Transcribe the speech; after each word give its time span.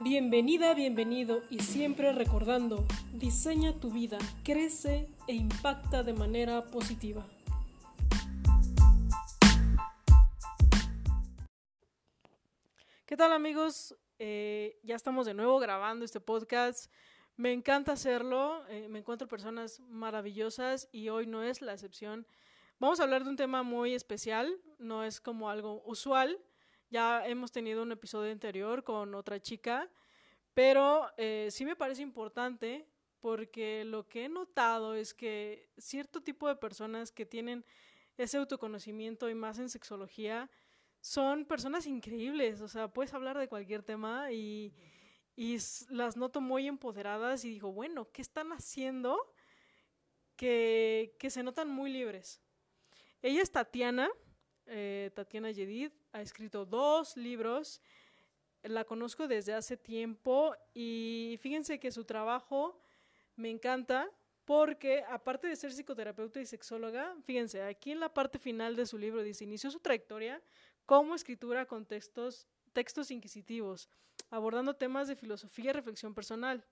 Bienvenida, 0.00 0.74
bienvenido 0.74 1.42
y 1.50 1.58
siempre 1.58 2.12
recordando, 2.12 2.86
diseña 3.14 3.80
tu 3.80 3.90
vida, 3.90 4.16
crece 4.44 5.08
e 5.26 5.34
impacta 5.34 6.04
de 6.04 6.12
manera 6.12 6.66
positiva. 6.66 7.26
¿Qué 13.06 13.16
tal 13.16 13.32
amigos? 13.32 13.96
Eh, 14.20 14.78
ya 14.84 14.94
estamos 14.94 15.26
de 15.26 15.34
nuevo 15.34 15.58
grabando 15.58 16.04
este 16.04 16.20
podcast. 16.20 16.92
Me 17.36 17.52
encanta 17.52 17.90
hacerlo, 17.90 18.64
eh, 18.68 18.86
me 18.88 19.00
encuentro 19.00 19.26
personas 19.26 19.80
maravillosas 19.80 20.88
y 20.92 21.08
hoy 21.08 21.26
no 21.26 21.42
es 21.42 21.60
la 21.60 21.72
excepción. 21.72 22.24
Vamos 22.78 23.00
a 23.00 23.02
hablar 23.02 23.24
de 23.24 23.30
un 23.30 23.36
tema 23.36 23.64
muy 23.64 23.94
especial, 23.94 24.60
no 24.78 25.02
es 25.02 25.20
como 25.20 25.50
algo 25.50 25.82
usual. 25.86 26.38
Ya 26.90 27.26
hemos 27.26 27.52
tenido 27.52 27.82
un 27.82 27.92
episodio 27.92 28.32
anterior 28.32 28.82
con 28.82 29.14
otra 29.14 29.40
chica, 29.40 29.90
pero 30.54 31.06
eh, 31.18 31.48
sí 31.50 31.66
me 31.66 31.76
parece 31.76 32.00
importante 32.00 32.88
porque 33.20 33.84
lo 33.84 34.08
que 34.08 34.24
he 34.24 34.28
notado 34.30 34.94
es 34.94 35.12
que 35.12 35.68
cierto 35.76 36.22
tipo 36.22 36.48
de 36.48 36.56
personas 36.56 37.12
que 37.12 37.26
tienen 37.26 37.64
ese 38.16 38.38
autoconocimiento 38.38 39.28
y 39.28 39.34
más 39.34 39.58
en 39.58 39.68
sexología 39.68 40.50
son 41.00 41.44
personas 41.44 41.86
increíbles, 41.86 42.60
o 42.60 42.68
sea, 42.68 42.88
puedes 42.88 43.14
hablar 43.14 43.38
de 43.38 43.48
cualquier 43.48 43.82
tema 43.82 44.32
y, 44.32 44.74
y 45.36 45.58
las 45.90 46.16
noto 46.16 46.40
muy 46.40 46.66
empoderadas 46.66 47.44
y 47.44 47.50
digo, 47.50 47.70
bueno, 47.70 48.10
¿qué 48.12 48.22
están 48.22 48.50
haciendo 48.52 49.32
que, 50.36 51.14
que 51.18 51.30
se 51.30 51.42
notan 51.42 51.68
muy 51.68 51.92
libres? 51.92 52.40
Ella 53.20 53.42
es 53.42 53.50
Tatiana, 53.50 54.08
eh, 54.66 55.10
Tatiana 55.14 55.50
Yedid, 55.50 55.92
ha 56.12 56.20
escrito 56.20 56.64
dos 56.64 57.16
libros, 57.16 57.80
la 58.62 58.84
conozco 58.84 59.28
desde 59.28 59.54
hace 59.54 59.76
tiempo 59.76 60.54
y 60.74 61.38
fíjense 61.40 61.78
que 61.78 61.92
su 61.92 62.04
trabajo 62.04 62.80
me 63.36 63.50
encanta 63.50 64.10
porque 64.44 65.04
aparte 65.08 65.46
de 65.46 65.56
ser 65.56 65.72
psicoterapeuta 65.72 66.40
y 66.40 66.46
sexóloga, 66.46 67.14
fíjense, 67.24 67.62
aquí 67.62 67.90
en 67.90 68.00
la 68.00 68.12
parte 68.12 68.38
final 68.38 68.76
de 68.76 68.86
su 68.86 68.96
libro 68.96 69.22
dice, 69.22 69.44
inició 69.44 69.70
su 69.70 69.78
trayectoria 69.78 70.42
como 70.86 71.14
escritura 71.14 71.66
con 71.66 71.84
textos, 71.84 72.48
textos 72.72 73.10
inquisitivos, 73.10 73.90
abordando 74.30 74.74
temas 74.74 75.06
de 75.06 75.16
filosofía 75.16 75.70
y 75.70 75.72
reflexión 75.74 76.14
personal. 76.14 76.64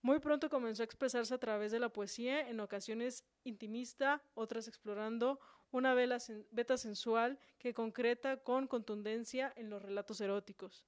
Muy 0.00 0.18
pronto 0.18 0.50
comenzó 0.50 0.82
a 0.82 0.84
expresarse 0.84 1.32
a 1.32 1.38
través 1.38 1.70
de 1.70 1.78
la 1.78 1.90
poesía, 1.90 2.48
en 2.48 2.58
ocasiones 2.58 3.24
intimista, 3.44 4.20
otras 4.34 4.66
explorando 4.66 5.38
una 5.72 5.94
beta 5.94 6.76
sensual 6.76 7.38
que 7.58 7.74
concreta 7.74 8.36
con 8.36 8.68
contundencia 8.68 9.52
en 9.56 9.70
los 9.70 9.82
relatos 9.82 10.20
eróticos. 10.20 10.84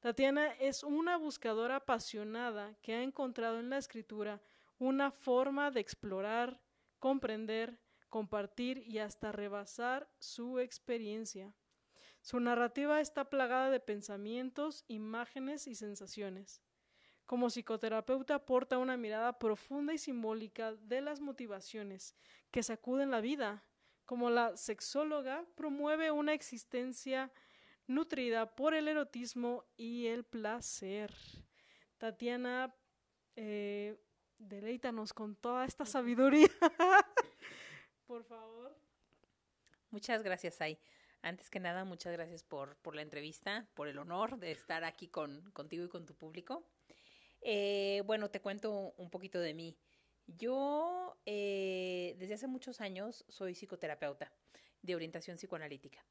Tatiana 0.00 0.52
es 0.60 0.84
una 0.84 1.16
buscadora 1.16 1.76
apasionada 1.76 2.76
que 2.82 2.94
ha 2.94 3.02
encontrado 3.02 3.58
en 3.58 3.70
la 3.70 3.78
escritura 3.78 4.40
una 4.78 5.10
forma 5.10 5.70
de 5.70 5.80
explorar, 5.80 6.60
comprender, 6.98 7.80
compartir 8.08 8.84
y 8.86 8.98
hasta 8.98 9.32
rebasar 9.32 10.08
su 10.18 10.58
experiencia. 10.60 11.54
Su 12.20 12.40
narrativa 12.40 13.00
está 13.00 13.30
plagada 13.30 13.70
de 13.70 13.80
pensamientos, 13.80 14.84
imágenes 14.88 15.66
y 15.66 15.74
sensaciones. 15.74 16.60
Como 17.24 17.50
psicoterapeuta 17.50 18.36
aporta 18.36 18.78
una 18.78 18.96
mirada 18.96 19.38
profunda 19.38 19.92
y 19.94 19.98
simbólica 19.98 20.74
de 20.74 21.00
las 21.00 21.20
motivaciones 21.20 22.14
que 22.50 22.62
sacuden 22.62 23.10
la 23.10 23.20
vida. 23.20 23.64
Como 24.06 24.30
la 24.30 24.56
sexóloga 24.56 25.44
promueve 25.56 26.10
una 26.10 26.32
existencia 26.32 27.30
nutrida 27.86 28.54
por 28.54 28.74
el 28.74 28.88
erotismo 28.88 29.64
y 29.76 30.06
el 30.06 30.24
placer. 30.24 31.12
Tatiana, 31.98 32.74
eh, 33.34 33.96
deleítanos 34.38 35.12
con 35.12 35.36
toda 35.36 35.64
esta 35.64 35.84
sabiduría. 35.84 36.48
por 38.06 38.24
favor. 38.24 38.76
Muchas 39.90 40.22
gracias, 40.22 40.60
Ay. 40.60 40.78
Antes 41.22 41.50
que 41.50 41.58
nada, 41.58 41.84
muchas 41.84 42.12
gracias 42.12 42.44
por, 42.44 42.76
por 42.76 42.94
la 42.94 43.02
entrevista, 43.02 43.68
por 43.74 43.88
el 43.88 43.98
honor 43.98 44.38
de 44.38 44.52
estar 44.52 44.84
aquí 44.84 45.08
con, 45.08 45.50
contigo 45.50 45.84
y 45.84 45.88
con 45.88 46.06
tu 46.06 46.14
público. 46.14 46.68
Eh, 47.40 48.02
bueno, 48.06 48.30
te 48.30 48.40
cuento 48.40 48.94
un 48.96 49.10
poquito 49.10 49.40
de 49.40 49.54
mí. 49.54 49.76
Yo 50.26 51.16
eh, 51.24 52.16
desde 52.18 52.34
hace 52.34 52.46
muchos 52.46 52.80
años 52.80 53.24
soy 53.28 53.54
psicoterapeuta 53.54 54.32
de 54.82 54.94
orientación 54.94 55.36
psicoanalítica. 55.36 56.04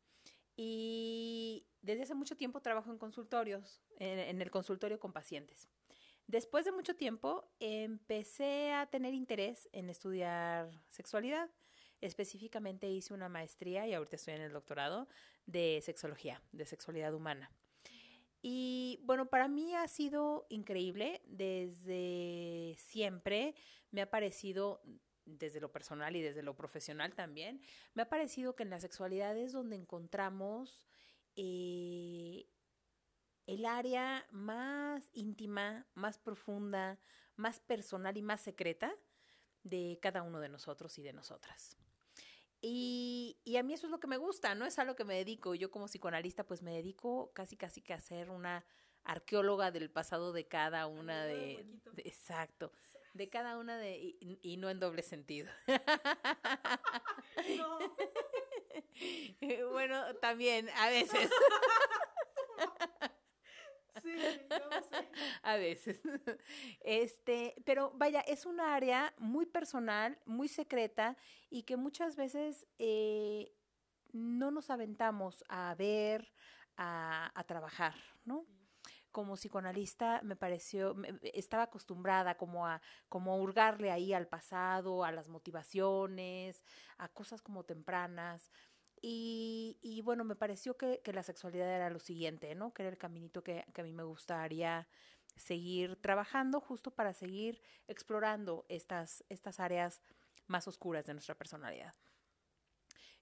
Y 0.58 1.66
desde 1.81 2.03
hace 2.03 2.16
mucho 2.16 2.38
tiempo 2.38 2.62
trabajo 2.62 2.92
en 2.92 2.98
consultorios, 2.98 3.81
en, 4.00 4.42
el 4.42 4.52
consultorio 4.52 5.00
con 5.00 5.12
pacientes. 5.12 5.70
Después 6.28 6.66
de 6.66 6.72
mucho 6.72 6.96
tiempo 6.96 7.52
empecé 7.59 8.72
a 8.72 8.88
tener 8.88 9.14
interés 9.14 9.70
en 9.74 9.90
estudiar 9.90 10.72
sexualidad. 10.90 11.50
Específicamente 12.02 12.90
hice 12.90 13.14
una 13.14 13.30
maestría 13.30 13.86
y 13.86 13.94
ahorita 13.94 14.16
estoy 14.16 14.36
en 14.36 14.42
el 14.42 14.54
doctorado 14.54 15.08
de 15.46 15.81
sexología, 15.84 16.42
de 16.52 16.66
sexualidad 16.66 17.14
humana. 17.14 17.52
Y 18.47 19.00
bueno, 19.01 19.25
para 19.25 19.47
mí 19.47 19.73
ha 19.73 19.88
sido 19.88 20.45
increíble 20.50 21.19
desde 21.25 22.75
siempre. 22.78 23.56
Me 23.89 24.03
ha 24.03 24.11
parecido, 24.11 24.83
desde 25.25 25.59
lo 25.59 25.72
personal 25.72 26.16
y 26.16 26.22
desde 26.22 26.44
lo 26.44 26.56
profesional 26.56 27.16
también, 27.16 27.59
me 27.95 28.03
ha 28.03 28.07
parecido 28.07 28.56
que 28.56 28.61
en 28.61 28.69
la 28.69 28.79
sexualidad 28.79 29.35
es 29.35 29.51
donde 29.51 29.75
encontramos 29.75 30.85
eh, 31.35 32.45
el 33.47 33.66
área 33.66 34.28
más 34.29 35.09
íntima, 35.13 35.88
más 35.95 36.19
profunda, 36.19 37.00
más 37.38 37.59
personal 37.59 38.16
y 38.16 38.22
más 38.22 38.41
secreta 38.41 38.94
de 39.63 39.97
cada 40.03 40.22
uno 40.22 40.39
de 40.39 40.50
nosotros 40.50 40.95
y 41.00 41.01
de 41.01 41.13
nosotras. 41.13 41.79
Y, 42.68 43.38
y, 43.44 43.58
a 43.58 43.64
mí 43.64 43.74
eso 43.74 43.86
es 43.86 43.92
lo 43.92 44.00
que 44.00 44.08
me 44.08 44.18
gusta, 44.18 44.56
¿no? 44.56 44.66
Es 44.66 44.80
a 44.80 44.86
lo 44.86 44.96
que 44.96 45.06
me 45.06 45.14
dedico. 45.14 45.53
Yo 45.53 45.70
como 45.70 45.86
psicoanalista 45.86 46.46
pues 46.46 46.64
me 46.64 46.74
dedico 46.74 47.31
casi 47.34 47.56
casi 47.56 47.84
que 47.84 47.94
a 47.94 48.00
ser 48.00 48.31
una 48.31 48.66
arqueóloga 49.03 49.70
del 49.70 49.92
pasado 49.92 50.34
de 50.34 50.48
cada 50.48 50.88
una 50.88 51.25
de, 51.25 51.64
Exacto. 51.98 52.72
De 53.14 53.30
cada 53.30 53.59
una 53.59 53.78
de... 53.78 53.98
Y, 53.98 54.40
y 54.42 54.58
no 54.58 54.72
en 54.72 54.80
doble 54.80 55.04
sentido. 55.04 55.48
No. 57.58 57.78
bueno, 59.72 60.16
también, 60.16 60.70
a 60.70 60.90
veces. 60.90 61.30
Veces. 65.66 66.00
Este, 66.81 67.56
pero 67.66 67.92
vaya, 67.96 68.22
es 68.22 68.46
un 68.46 68.59
área 68.59 69.14
muy 69.18 69.46
personal, 69.46 70.18
muy 70.26 70.48
secreta 70.48 71.18
y 71.50 71.64
que 71.64 71.78
muchas 71.78 72.16
veces 72.16 72.68
eh, 72.78 73.52
no 74.14 74.52
nos 74.52 74.70
aventamos 74.70 75.44
a 75.50 75.74
ver, 75.75 76.31
a, 76.78 77.31
a 77.34 77.44
trabajar, 77.44 77.96
¿no? 78.25 78.46
como 79.16 79.36
psicoanalista 79.36 80.20
me 80.24 80.36
pareció, 80.36 80.94
estaba 81.22 81.64
acostumbrada 81.64 82.36
como 82.36 82.68
a, 82.68 82.81
como 83.08 83.31
a 83.31 83.38
hurgarle 83.38 83.90
ahí 83.90 84.12
al 84.12 84.28
pasado, 84.28 85.06
a 85.06 85.12
las 85.14 85.30
motivaciones, 85.30 86.66
a 86.98 87.08
cosas 87.08 87.42
como 87.42 87.64
tempranas. 87.64 88.52
Y, 89.02 90.02
bueno, 90.04 90.25
me 90.25 90.36
pareció 90.36 90.75
que, 90.75 91.02
la 91.14 91.24
sexualidad 91.24 91.70
era 91.70 91.90
lo 91.90 92.00
siguiente, 92.00 92.56
¿no? 92.56 92.74
Que 92.74 92.84
era 92.84 92.90
el 92.90 92.98
caminito 92.98 93.42
que, 93.42 93.64
a 93.74 93.84
mí 93.84 93.94
me 93.94 94.04
gustaría 94.04 94.86
seguir 95.35 95.96
trabajando 95.97 96.59
justo 96.59 96.91
para 96.91 97.13
seguir 97.13 97.62
explorando 97.88 98.66
estas, 98.69 99.23
estas 99.29 99.59
áreas 99.59 100.01
más 100.47 100.68
oscuras 100.68 101.06
de 101.06 101.13
nuestra 101.13 101.35
personalidad. 101.35 101.94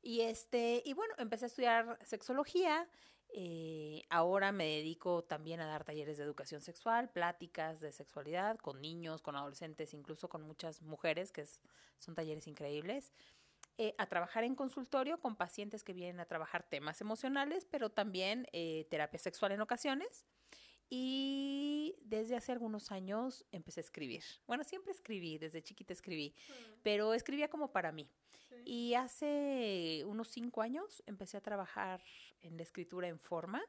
Y 0.01 0.21
este, 0.21 0.83
y 0.85 0.93
bueno, 0.93 1.13
empecé 1.17 1.45
a 1.45 1.47
estudiar 1.47 1.99
sexología. 2.03 2.89
Eh, 3.29 4.03
ahora 4.09 4.51
me 4.51 4.65
dedico 4.65 5.23
también 5.23 5.59
a 5.61 5.65
dar 5.65 5.85
talleres 5.85 6.17
de 6.17 6.23
educación 6.23 6.61
sexual, 6.61 7.09
pláticas 7.09 7.79
de 7.79 7.91
sexualidad 7.91 8.57
con 8.57 8.81
niños, 8.81 9.21
con 9.21 9.35
adolescentes, 9.35 9.93
incluso 9.93 10.29
con 10.29 10.43
muchas 10.43 10.81
mujeres, 10.81 11.31
que 11.31 11.45
son 11.97 12.15
talleres 12.15 12.47
increíbles. 12.47 13.13
Eh, 13.79 13.95
a 13.97 14.05
trabajar 14.05 14.43
en 14.43 14.53
consultorio 14.53 15.19
con 15.19 15.35
pacientes 15.35 15.83
que 15.83 15.93
vienen 15.93 16.19
a 16.19 16.25
trabajar 16.25 16.61
temas 16.61 17.01
emocionales, 17.01 17.65
pero 17.65 17.89
también 17.89 18.47
eh, 18.51 18.85
terapia 18.91 19.17
sexual 19.17 19.51
en 19.51 19.61
ocasiones. 19.61 20.27
Y 20.89 21.95
desde 22.01 22.35
hace 22.35 22.51
algunos 22.51 22.91
años 22.91 23.45
empecé 23.51 23.79
a 23.79 23.83
escribir. 23.83 24.23
Bueno, 24.45 24.63
siempre 24.63 24.91
escribí, 24.91 25.37
desde 25.37 25.63
chiquita 25.63 25.93
escribí, 25.93 26.33
mm. 26.35 26.53
pero 26.83 27.13
escribía 27.13 27.49
como 27.49 27.71
para 27.71 27.91
mí. 27.91 28.09
Y 28.65 28.93
hace 28.93 30.03
unos 30.05 30.29
cinco 30.29 30.61
años 30.61 31.03
empecé 31.05 31.37
a 31.37 31.41
trabajar 31.41 32.01
en 32.41 32.55
la 32.57 32.63
escritura 32.63 33.07
en 33.07 33.19
forma. 33.19 33.61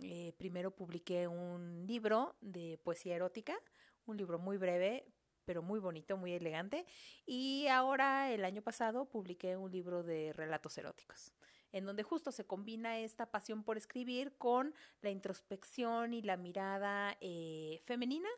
Eh, 0.00 0.34
primero 0.36 0.70
publiqué 0.70 1.26
un 1.26 1.86
libro 1.86 2.36
de 2.40 2.78
poesía 2.82 3.16
erótica, 3.16 3.56
un 4.04 4.16
libro 4.16 4.38
muy 4.38 4.58
breve, 4.58 5.06
pero 5.46 5.62
muy 5.62 5.78
bonito, 5.78 6.16
muy 6.16 6.32
elegante. 6.32 6.84
Y 7.24 7.68
ahora, 7.68 8.32
el 8.32 8.44
año 8.44 8.62
pasado, 8.62 9.06
publiqué 9.06 9.56
un 9.56 9.70
libro 9.70 10.02
de 10.02 10.32
relatos 10.34 10.76
eróticos. 10.76 11.32
En 11.72 11.84
donde 11.84 12.02
justo 12.02 12.32
se 12.32 12.46
combina 12.46 12.98
esta 12.98 13.30
pasión 13.30 13.62
por 13.64 13.76
escribir 13.76 14.36
con 14.38 14.74
la 15.02 15.10
introspección 15.10 16.14
y 16.14 16.22
la 16.22 16.36
mirada 16.36 17.16
eh, 17.20 17.80
femenina 17.84 18.28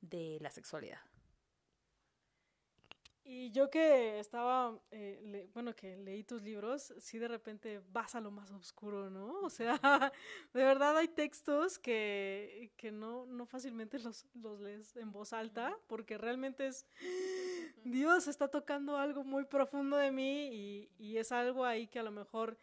de 0.00 0.38
la 0.40 0.50
sexualidad. 0.50 1.00
Y 3.32 3.52
yo 3.52 3.70
que 3.70 4.18
estaba, 4.18 4.76
eh, 4.90 5.48
bueno, 5.54 5.76
que 5.76 5.96
leí 5.96 6.24
tus 6.24 6.42
libros, 6.42 6.92
sí 6.98 7.16
de 7.16 7.28
repente 7.28 7.80
vas 7.92 8.16
a 8.16 8.20
lo 8.20 8.32
más 8.32 8.50
oscuro, 8.50 9.08
¿no? 9.08 9.42
O 9.42 9.50
sea, 9.50 9.78
de 10.52 10.64
verdad 10.64 10.96
hay 10.96 11.06
textos 11.06 11.78
que, 11.78 12.72
que 12.76 12.90
no, 12.90 13.26
no 13.26 13.46
fácilmente 13.46 14.00
los, 14.00 14.26
los 14.34 14.58
lees 14.58 14.96
en 14.96 15.12
voz 15.12 15.32
alta, 15.32 15.78
porque 15.86 16.18
realmente 16.18 16.66
es, 16.66 16.86
Dios 17.84 18.26
está 18.26 18.48
tocando 18.48 18.96
algo 18.96 19.22
muy 19.22 19.44
profundo 19.44 19.96
de 19.96 20.10
mí 20.10 20.48
y, 20.52 20.90
y 20.98 21.18
es 21.18 21.30
algo 21.30 21.64
ahí 21.64 21.86
que 21.86 22.00
a 22.00 22.02
lo 22.02 22.10
mejor 22.10 22.58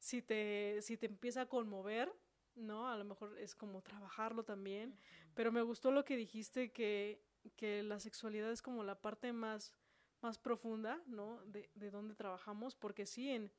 si 0.00 0.22
te, 0.22 0.82
si 0.82 0.96
te 0.96 1.06
empieza 1.06 1.42
a 1.42 1.46
conmover, 1.46 2.12
¿no? 2.56 2.88
A 2.88 2.96
lo 2.96 3.04
mejor 3.04 3.38
es 3.38 3.54
como 3.54 3.82
trabajarlo 3.82 4.44
también, 4.44 4.98
pero 5.34 5.52
me 5.52 5.62
gustó 5.62 5.92
lo 5.92 6.04
que 6.04 6.16
dijiste 6.16 6.72
que, 6.72 7.22
que 7.54 7.84
la 7.84 8.00
sexualidad 8.00 8.50
es 8.50 8.62
como 8.62 8.82
la 8.82 9.00
parte 9.00 9.32
más 9.32 9.72
más 10.22 10.38
profunda, 10.38 11.02
¿no? 11.06 11.42
De, 11.46 11.70
de 11.74 11.90
dónde 11.90 12.14
trabajamos, 12.14 12.74
porque 12.74 13.06
sí, 13.06 13.30
en, 13.30 13.50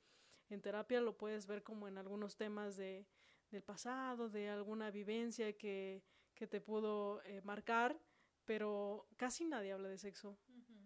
en, 0.49 0.61
terapia 0.61 1.01
lo 1.01 1.17
puedes 1.17 1.47
ver 1.47 1.63
como 1.63 1.87
en 1.87 1.97
algunos 1.97 2.35
temas 2.35 2.77
de, 2.77 3.07
del 3.49 3.63
pasado, 3.63 4.29
de 4.29 4.49
alguna 4.49 4.91
vivencia 4.91 5.57
que, 5.57 6.03
que 6.35 6.47
te 6.47 6.61
pudo 6.61 7.21
eh, 7.23 7.41
marcar, 7.43 7.99
pero 8.45 9.07
casi 9.17 9.45
nadie 9.45 9.71
habla 9.71 9.89
de 9.89 9.97
sexo, 9.97 10.37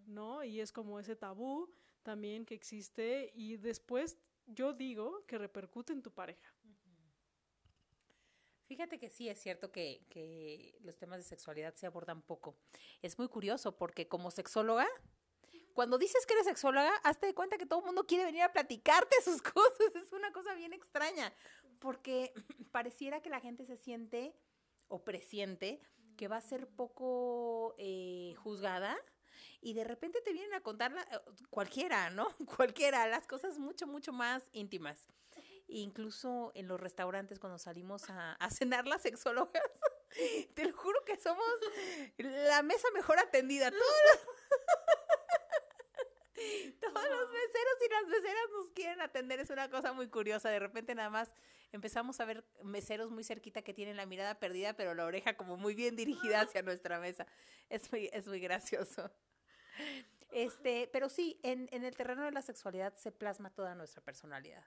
¿no? 0.05 0.43
Y 0.43 0.61
es 0.61 0.71
como 0.71 0.99
ese 0.99 1.15
tabú 1.15 1.69
también 2.03 2.45
que 2.45 2.55
existe 2.55 3.31
y 3.33 3.57
después 3.57 4.17
yo 4.47 4.73
digo 4.73 5.25
que 5.27 5.37
repercute 5.37 5.93
en 5.93 6.01
tu 6.01 6.11
pareja. 6.11 6.53
Fíjate 8.67 8.97
que 8.97 9.09
sí 9.09 9.29
es 9.29 9.39
cierto 9.39 9.71
que, 9.71 10.05
que, 10.09 10.75
los 10.81 10.97
temas 10.97 11.19
de 11.19 11.23
sexualidad 11.23 11.75
se 11.75 11.85
abordan 11.85 12.23
poco. 12.23 12.57
Es 13.01 13.17
muy 13.19 13.27
curioso 13.27 13.77
porque 13.77 14.07
como 14.07 14.31
sexóloga 14.31 14.87
cuando 15.75 15.97
dices 15.97 16.25
que 16.25 16.33
eres 16.33 16.45
sexóloga, 16.45 16.95
hazte 17.03 17.27
de 17.27 17.35
cuenta 17.35 17.57
que 17.57 17.65
todo 17.65 17.79
el 17.79 17.85
mundo 17.85 18.07
quiere 18.07 18.23
venir 18.23 18.43
a 18.43 18.53
platicarte 18.53 19.21
sus 19.21 19.41
cosas. 19.41 19.93
Es 19.93 20.13
una 20.13 20.31
cosa 20.31 20.55
bien 20.55 20.71
extraña, 20.71 21.33
porque 21.79 22.33
pareciera 22.71 23.21
que 23.21 23.29
la 23.29 23.41
gente 23.41 23.65
se 23.65 23.75
siente 23.75 24.33
o 24.87 25.03
presiente 25.03 25.81
que 26.15 26.29
va 26.29 26.37
a 26.37 26.41
ser 26.41 26.67
poco 26.69 27.75
eh, 27.77 28.33
juzgada 28.37 28.97
y 29.61 29.73
de 29.73 29.83
repente 29.83 30.21
te 30.21 30.33
vienen 30.33 30.53
a 30.53 30.61
contar 30.61 30.93
eh, 31.11 31.17
cualquiera, 31.49 32.09
¿no? 32.09 32.27
Cualquiera, 32.57 33.07
las 33.07 33.27
cosas 33.27 33.57
mucho, 33.57 33.87
mucho 33.87 34.13
más 34.13 34.43
íntimas. 34.51 35.07
Incluso 35.67 36.51
en 36.53 36.67
los 36.67 36.79
restaurantes 36.79 37.39
cuando 37.39 37.57
salimos 37.57 38.09
a, 38.09 38.33
a 38.33 38.49
cenar 38.51 38.85
las 38.85 39.01
sexólogas, 39.01 39.63
te 40.53 40.65
lo 40.65 40.77
juro 40.77 41.03
que 41.05 41.17
somos 41.17 41.45
la 42.17 42.61
mesa 42.61 42.87
mejor 42.93 43.17
atendida. 43.19 43.71
Todos 43.71 43.81
todos 46.79 46.93
los 46.93 47.29
meseros 47.29 47.75
y 47.85 47.89
las 47.89 48.07
meseras 48.07 48.49
nos 48.51 48.71
quieren 48.71 49.01
atender. 49.01 49.39
Es 49.39 49.49
una 49.49 49.69
cosa 49.69 49.93
muy 49.93 50.07
curiosa. 50.07 50.49
De 50.49 50.59
repente 50.59 50.95
nada 50.95 51.09
más 51.09 51.31
empezamos 51.71 52.19
a 52.19 52.25
ver 52.25 52.43
meseros 52.63 53.11
muy 53.11 53.23
cerquita 53.23 53.61
que 53.61 53.73
tienen 53.73 53.97
la 53.97 54.05
mirada 54.05 54.39
perdida, 54.39 54.73
pero 54.73 54.93
la 54.93 55.05
oreja 55.05 55.37
como 55.37 55.57
muy 55.57 55.75
bien 55.75 55.95
dirigida 55.95 56.41
hacia 56.41 56.61
nuestra 56.61 56.99
mesa. 56.99 57.25
Es 57.69 57.91
muy, 57.91 58.09
es 58.13 58.27
muy 58.27 58.39
gracioso. 58.39 59.11
Este, 60.31 60.89
pero 60.91 61.09
sí, 61.09 61.39
en, 61.43 61.69
en 61.71 61.83
el 61.83 61.95
terreno 61.95 62.23
de 62.23 62.31
la 62.31 62.41
sexualidad 62.41 62.93
se 62.95 63.11
plasma 63.11 63.49
toda 63.49 63.75
nuestra 63.75 64.03
personalidad. 64.03 64.65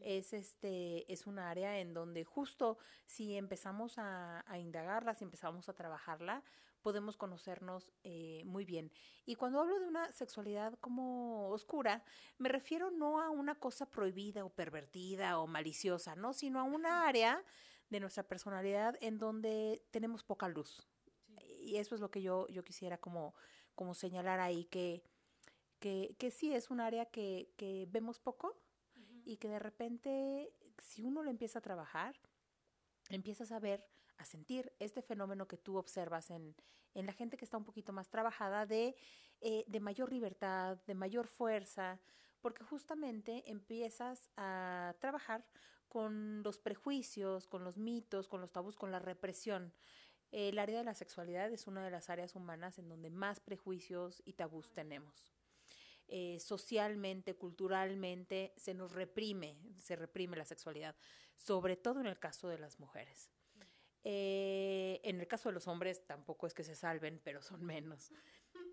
Es 0.00 0.32
este, 0.32 1.10
es 1.12 1.26
un 1.26 1.38
área 1.38 1.78
en 1.78 1.94
donde 1.94 2.24
justo 2.24 2.78
si 3.06 3.36
empezamos 3.36 3.98
a, 3.98 4.44
a 4.46 4.58
indagarla, 4.58 5.14
si 5.14 5.24
empezamos 5.24 5.68
a 5.68 5.72
trabajarla, 5.72 6.42
podemos 6.82 7.16
conocernos 7.16 7.90
eh, 8.04 8.42
muy 8.44 8.64
bien. 8.64 8.92
Y 9.26 9.34
cuando 9.34 9.60
hablo 9.60 9.78
de 9.78 9.86
una 9.86 10.12
sexualidad 10.12 10.78
como 10.80 11.48
oscura, 11.50 12.04
me 12.38 12.48
refiero 12.48 12.90
no 12.90 13.20
a 13.20 13.30
una 13.30 13.58
cosa 13.58 13.86
prohibida 13.86 14.44
o 14.44 14.50
pervertida 14.50 15.38
o 15.38 15.46
maliciosa, 15.46 16.16
¿no? 16.16 16.32
Sino 16.32 16.60
a 16.60 16.64
una 16.64 17.06
área 17.06 17.42
de 17.90 18.00
nuestra 18.00 18.22
personalidad 18.22 18.96
en 19.00 19.18
donde 19.18 19.82
tenemos 19.90 20.22
poca 20.22 20.48
luz. 20.48 20.86
Y 21.60 21.76
eso 21.76 21.94
es 21.94 22.00
lo 22.00 22.10
que 22.10 22.22
yo, 22.22 22.46
yo 22.48 22.64
quisiera 22.64 22.98
como, 22.98 23.34
como 23.78 23.94
señalar 23.94 24.40
ahí, 24.40 24.64
que, 24.64 25.04
que, 25.78 26.16
que 26.18 26.32
sí 26.32 26.52
es 26.52 26.68
un 26.68 26.80
área 26.80 27.06
que, 27.06 27.52
que 27.56 27.86
vemos 27.88 28.18
poco 28.18 28.56
y 29.24 29.36
que 29.36 29.48
de 29.48 29.60
repente, 29.60 30.52
si 30.82 31.04
uno 31.04 31.22
lo 31.22 31.30
empieza 31.30 31.60
a 31.60 31.62
trabajar, 31.62 32.16
empiezas 33.08 33.52
a 33.52 33.60
ver 33.60 33.86
a 34.16 34.24
sentir 34.24 34.72
este 34.80 35.00
fenómeno 35.00 35.46
que 35.46 35.56
tú 35.56 35.76
observas 35.76 36.30
en, 36.30 36.56
en 36.94 37.06
la 37.06 37.12
gente 37.12 37.36
que 37.36 37.44
está 37.44 37.56
un 37.56 37.64
poquito 37.64 37.92
más 37.92 38.08
trabajada 38.08 38.66
de, 38.66 38.96
eh, 39.40 39.64
de 39.68 39.78
mayor 39.78 40.12
libertad, 40.12 40.78
de 40.84 40.94
mayor 40.96 41.28
fuerza, 41.28 42.00
porque 42.40 42.64
justamente 42.64 43.48
empiezas 43.48 44.28
a 44.36 44.96
trabajar 44.98 45.46
con 45.88 46.42
los 46.42 46.58
prejuicios, 46.58 47.46
con 47.46 47.62
los 47.62 47.78
mitos, 47.78 48.26
con 48.26 48.40
los 48.40 48.50
tabús, 48.50 48.76
con 48.76 48.90
la 48.90 48.98
represión. 48.98 49.72
El 50.30 50.58
área 50.58 50.78
de 50.78 50.84
la 50.84 50.94
sexualidad 50.94 51.50
es 51.52 51.66
una 51.66 51.84
de 51.84 51.90
las 51.90 52.10
áreas 52.10 52.34
humanas 52.34 52.78
en 52.78 52.88
donde 52.88 53.10
más 53.10 53.40
prejuicios 53.40 54.22
y 54.24 54.34
tabús 54.34 54.72
tenemos. 54.72 55.32
Eh, 56.06 56.38
socialmente, 56.40 57.34
culturalmente, 57.34 58.52
se 58.56 58.74
nos 58.74 58.92
reprime, 58.92 59.58
se 59.76 59.96
reprime 59.96 60.36
la 60.36 60.44
sexualidad, 60.44 60.96
sobre 61.36 61.76
todo 61.76 62.00
en 62.00 62.06
el 62.06 62.18
caso 62.18 62.48
de 62.48 62.58
las 62.58 62.78
mujeres. 62.80 63.30
Eh, 64.04 65.00
en 65.04 65.20
el 65.20 65.26
caso 65.26 65.48
de 65.50 65.54
los 65.54 65.68
hombres 65.68 66.06
tampoco 66.06 66.46
es 66.46 66.54
que 66.54 66.64
se 66.64 66.74
salven, 66.74 67.20
pero 67.22 67.42
son 67.42 67.64
menos. 67.64 68.10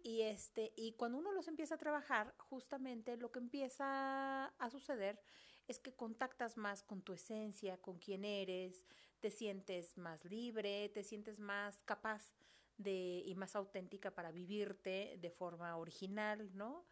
Y 0.03 0.21
este, 0.21 0.71
y 0.75 0.93
cuando 0.93 1.17
uno 1.17 1.31
los 1.31 1.47
empieza 1.47 1.75
a 1.75 1.79
trabajar, 1.79 2.33
justamente 2.37 3.17
lo 3.17 3.31
que 3.31 3.39
empieza 3.39 4.45
a 4.45 4.69
suceder 4.69 5.19
es 5.67 5.79
que 5.79 5.93
contactas 5.93 6.57
más 6.57 6.83
con 6.83 7.01
tu 7.01 7.13
esencia, 7.13 7.77
con 7.81 7.97
quién 7.97 8.23
eres, 8.23 8.85
te 9.25 9.31
sientes 9.31 9.97
más 9.97 10.23
libre, 10.23 10.87
te 10.89 11.01
sientes 11.01 11.39
más 11.39 11.81
capaz 11.81 12.31
de 12.77 13.23
y 13.25 13.33
más 13.33 13.55
auténtica 13.55 14.11
para 14.11 14.31
vivirte 14.31 15.17
de 15.19 15.31
forma 15.31 15.75
original, 15.77 16.55
¿no? 16.55 16.85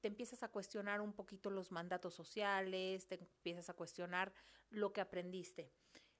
Te 0.00 0.08
empiezas 0.08 0.42
a 0.42 0.48
cuestionar 0.48 1.02
un 1.02 1.12
poquito 1.12 1.50
los 1.50 1.72
mandatos 1.72 2.14
sociales, 2.14 3.06
te 3.06 3.16
empiezas 3.16 3.68
a 3.68 3.74
cuestionar 3.74 4.32
lo 4.70 4.94
que 4.94 5.02
aprendiste. 5.02 5.74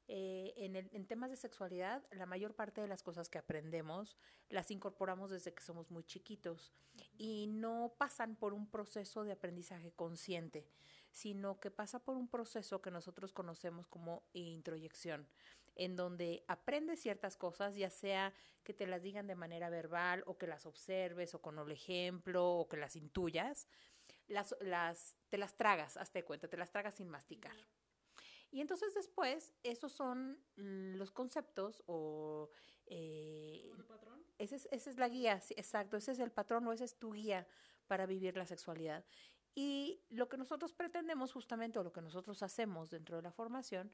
Eh, 0.06 0.52
en, 0.92 1.06
temas 1.06 1.30
de 1.30 1.36
sexualidad, 1.36 2.04
la 2.10 2.26
mayor 2.26 2.54
parte 2.54 2.82
de 2.82 2.88
las 2.88 3.02
cosas 3.02 3.30
que 3.30 3.38
aprendemos 3.38 4.18
las 4.50 4.70
incorporamos 4.70 5.30
desde 5.30 5.54
que 5.54 5.62
somos 5.62 5.90
muy 5.90 6.04
chiquitos 6.04 6.74
y 7.16 7.46
no 7.46 7.94
pasan 7.96 8.36
por 8.36 8.52
un 8.52 8.70
proceso 8.70 9.24
de 9.24 9.32
aprendizaje 9.32 9.92
consciente, 9.92 10.68
sino 11.10 11.58
que 11.58 11.70
pasa 11.70 12.00
por 12.00 12.18
un 12.18 12.28
proceso 12.28 12.82
que 12.82 12.90
nosotros 12.90 13.32
conocemos 13.32 13.86
como 13.86 14.24
introyección, 14.34 15.26
en 15.74 15.96
donde 15.96 16.44
aprendes 16.48 17.00
ciertas 17.00 17.36
cosas, 17.36 17.76
ya 17.76 17.90
sea 17.90 18.32
que 18.62 18.74
te 18.74 18.86
las 18.86 19.02
digan 19.02 19.26
de 19.26 19.34
manera 19.34 19.70
verbal 19.70 20.22
o 20.26 20.38
que 20.38 20.46
las 20.46 20.66
observes 20.66 21.34
o 21.34 21.42
con 21.42 21.58
el 21.58 21.70
ejemplo 21.70 22.46
o 22.46 22.68
que 22.68 22.76
las 22.76 22.96
intuyas, 22.96 23.66
las, 24.26 24.54
las, 24.60 25.16
te 25.28 25.38
las 25.38 25.56
tragas, 25.56 25.96
hazte 25.96 26.24
cuenta, 26.24 26.48
te 26.48 26.56
las 26.56 26.70
tragas 26.70 26.94
sin 26.94 27.08
masticar. 27.08 27.56
Y 28.50 28.60
entonces 28.60 28.94
después, 28.94 29.52
esos 29.64 29.92
son 29.92 30.38
los 30.54 31.10
conceptos 31.10 31.82
o... 31.86 32.50
Eh, 32.86 33.68
¿El 33.76 33.84
patrón? 33.84 34.24
Ese 34.38 34.56
es, 34.56 34.68
esa 34.70 34.90
es 34.90 34.98
la 34.98 35.08
guía, 35.08 35.40
sí, 35.40 35.54
exacto, 35.56 35.96
ese 35.96 36.12
es 36.12 36.20
el 36.20 36.30
patrón 36.30 36.66
o 36.68 36.72
esa 36.72 36.84
es 36.84 36.96
tu 36.96 37.12
guía 37.12 37.48
para 37.88 38.06
vivir 38.06 38.36
la 38.36 38.46
sexualidad. 38.46 39.04
Y 39.54 40.02
lo 40.08 40.28
que 40.28 40.36
nosotros 40.36 40.72
pretendemos 40.72 41.32
justamente, 41.32 41.78
o 41.78 41.84
lo 41.84 41.92
que 41.92 42.00
nosotros 42.00 42.42
hacemos 42.42 42.90
dentro 42.90 43.16
de 43.16 43.22
la 43.22 43.32
formación, 43.32 43.92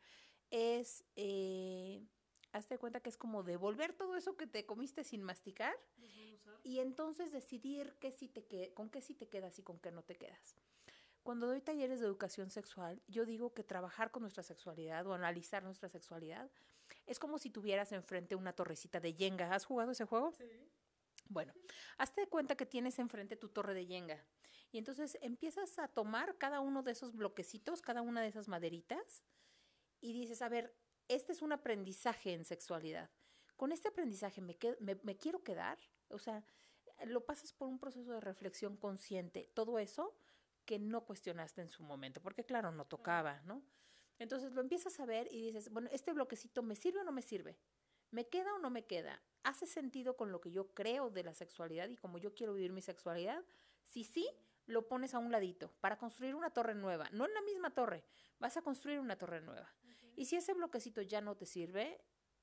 es, 0.51 1.05
eh, 1.17 2.07
hazte 2.53 2.79
cuenta 2.79 3.01
que 3.01 3.09
es 3.09 3.17
como 3.17 3.43
devolver 3.43 3.93
todo 3.93 4.17
eso 4.17 4.37
que 4.37 4.47
te 4.47 4.67
comiste 4.67 5.05
sin 5.05 5.23
masticar 5.23 5.75
y 6.63 6.81
entonces 6.81 7.33
decidir 7.33 7.97
qué 8.01 8.11
sí 8.13 8.29
te 8.29 8.73
con 8.75 8.91
qué 8.91 9.01
sí 9.01 9.15
te 9.15 9.29
quedas 9.29 9.59
y 9.59 9.63
con 9.63 9.79
qué 9.79 9.91
no 9.91 10.03
te 10.03 10.17
quedas. 10.17 10.57
Cuando 11.23 11.47
doy 11.47 11.61
talleres 11.61 12.01
de 12.01 12.07
educación 12.07 12.51
sexual, 12.51 13.03
yo 13.07 13.27
digo 13.27 13.53
que 13.53 13.63
trabajar 13.63 14.11
con 14.11 14.23
nuestra 14.23 14.43
sexualidad 14.43 15.07
o 15.07 15.13
analizar 15.13 15.63
nuestra 15.63 15.89
sexualidad 15.89 16.51
es 17.07 17.19
como 17.19 17.39
si 17.39 17.51
tuvieras 17.51 17.93
enfrente 17.93 18.35
una 18.37 18.55
torrecita 18.55 19.01
de 19.01 19.15
yenga. 19.15 19.55
¿Has 19.55 19.65
jugado 19.65 19.93
ese 19.93 20.07
juego? 20.07 20.33
Sí. 20.33 20.45
Bueno, 21.29 21.53
hazte 21.99 22.27
cuenta 22.27 22.57
que 22.57 22.67
tienes 22.67 22.99
enfrente 22.99 23.37
tu 23.37 23.49
torre 23.49 23.75
de 23.75 23.87
yenga. 23.87 24.25
Y 24.73 24.79
entonces 24.79 25.19
empiezas 25.21 25.79
a 25.79 25.89
tomar 25.89 26.39
cada 26.39 26.61
uno 26.61 26.83
de 26.83 26.93
esos 26.93 27.15
bloquecitos, 27.15 27.83
cada 27.83 28.03
una 28.03 28.23
de 28.23 28.29
esas 28.29 28.49
maderitas, 28.49 29.23
y 30.01 30.13
dices, 30.13 30.43
a 30.43 30.49
ver, 30.49 30.75
este 31.09 31.33
es 31.33 31.43
un 31.43 31.53
aprendizaje 31.53 32.33
en 32.33 32.45
sexualidad. 32.45 33.11
Con 33.57 33.73
este 33.73 33.89
aprendizaje 33.89 34.41
me, 34.41 34.57
me, 34.81 34.97
me 35.03 35.17
quiero 35.17 35.43
quedar. 35.43 35.79
O 36.09 36.19
sea, 36.19 36.45
lo 37.05 37.25
pasas 37.25 37.53
por 37.53 37.69
un 37.69 37.79
proceso 37.79 38.13
de 38.13 38.21
reflexión 38.21 38.77
consciente. 38.77 39.51
Todo 39.55 39.79
eso 39.79 40.15
que 40.65 40.79
no 40.79 41.05
cuestionaste 41.05 41.63
en 41.63 41.69
su 41.69 41.83
momento, 41.83 42.21
porque 42.21 42.45
claro, 42.45 42.71
no 42.71 42.85
tocaba, 42.85 43.41
¿no? 43.43 43.63
Entonces 44.19 44.53
lo 44.53 44.61
empiezas 44.61 45.01
a 45.01 45.07
ver 45.07 45.27
y 45.33 45.47
dices, 45.47 45.71
bueno, 45.71 45.89
este 45.93 46.13
bloquecito 46.13 46.63
me 46.63 46.77
sirve 46.77 47.01
o 47.01 47.05
no 47.05 47.11
me 47.11 47.23
sirve, 47.23 47.59
me 48.11 48.29
queda 48.29 48.55
o 48.55 48.59
no 48.59 48.71
me 48.71 48.85
queda, 48.85 49.21
hace 49.43 49.67
sentido 49.67 50.17
con 50.17 50.31
lo 50.31 50.41
que 50.41 50.51
yo 50.51 50.75
creo 50.75 51.11
de 51.11 51.25
la 51.25 51.35
sexualidad 51.35 51.89
y 51.89 51.97
como 51.97 52.19
yo 52.19 52.35
quiero 52.35 52.55
vivir 52.55 52.73
mi 52.73 52.83
sexualidad. 52.83 53.43
Si 53.83 54.05
sí, 54.05 54.29
lo 54.67 54.87
pones 54.87 55.15
a 55.15 55.19
un 55.19 55.33
ladito 55.33 55.73
para 55.81 55.99
construir 55.99 56.35
una 56.35 56.51
torre 56.51 56.75
nueva, 56.75 57.09
no 57.13 57.27
en 57.27 57.35
la 57.35 57.43
misma 57.43 57.75
torre, 57.75 58.05
vas 58.39 58.57
a 58.57 58.63
construir 58.63 59.01
una 59.01 59.17
torre 59.17 59.41
nueva. 59.41 59.75
Y 60.21 60.27
si 60.27 60.37
ese 60.37 60.53
bloquecito 60.53 61.01
ya 61.01 61.23
no 61.23 61.35
te 61.35 61.47
sirve, 61.47 61.99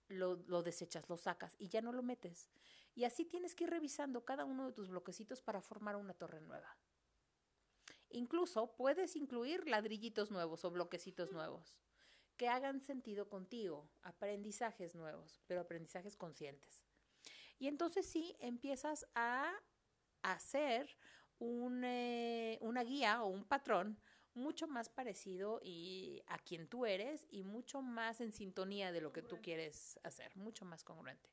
lo, 0.08 0.38
lo, 0.48 0.64
desechas, 0.64 1.08
lo 1.10 1.16
sacas 1.16 1.56
y 1.60 1.68
ya 1.68 1.80
no 1.80 1.92
lo 1.92 2.02
metes. 2.02 2.50
Y 2.96 3.04
así 3.04 3.24
tienes 3.24 3.54
que 3.54 3.66
ir 3.66 3.70
revisando 3.70 4.26
cada 4.26 4.46
uno 4.46 4.66
de 4.66 4.74
tus 4.74 4.90
bloquecitos 4.90 5.44
para 5.44 5.62
formar 5.62 5.96
una 5.96 6.16
torre 6.16 6.42
nueva. 6.42 6.76
Incluso 8.10 8.76
puedes 8.76 9.16
incluir 9.16 9.68
ladrillitos 9.70 10.32
nuevos 10.32 10.66
o 10.66 10.72
bloquecitos 10.72 11.32
nuevos 11.32 11.78
que 12.36 12.50
hagan 12.50 12.82
sentido 12.82 13.30
contigo, 13.30 13.88
aprendizajes 14.02 14.96
nuevos, 14.96 15.40
pero 15.46 15.62
aprendizajes 15.62 16.18
conscientes. 16.18 16.84
Y 17.60 17.68
entonces 17.68 18.08
sí 18.08 18.36
empiezas 18.40 19.06
a 19.14 19.54
hacer 20.24 20.98
un, 21.38 21.84
eh, 21.84 22.58
una 22.62 22.84
guía 22.84 23.22
o 23.22 23.28
un 23.28 23.46
patrón 23.46 24.00
mucho 24.38 24.68
más 24.68 24.88
parecido 24.90 25.60
y 25.64 26.22
a 26.28 26.38
quien 26.38 26.68
tú 26.68 26.86
eres 26.86 27.28
y 27.30 27.44
mucho 27.44 27.82
más 27.82 28.22
en 28.22 28.32
sintonía 28.32 28.92
de 28.92 29.02
lo 29.02 29.12
que 29.12 29.22
tú 29.22 29.40
quieres 29.42 30.00
hacer, 30.04 30.36
mucho 30.38 30.64
más 30.64 30.84
congruente. 30.84 31.30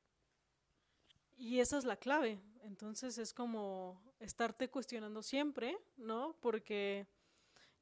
Y 1.36 1.60
esa 1.60 1.78
es 1.78 1.84
la 1.84 1.96
clave. 1.96 2.40
Entonces 2.62 3.18
es 3.18 3.34
como 3.34 4.00
estarte 4.20 4.68
cuestionando 4.68 5.22
siempre, 5.22 5.78
¿no? 5.96 6.36
Porque 6.40 7.06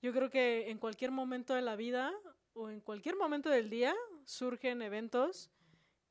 yo 0.01 0.13
creo 0.13 0.31
que 0.31 0.71
en 0.71 0.79
cualquier 0.79 1.11
momento 1.11 1.55
de 1.55 1.63
la 1.63 1.77
vida 1.77 2.13
o 2.55 2.69
en 2.69 2.81
cualquier 2.81 3.17
momento 3.17 3.49
del 3.49 3.71
día 3.71 3.95
surgen 4.25 4.83
eventos 4.83 5.51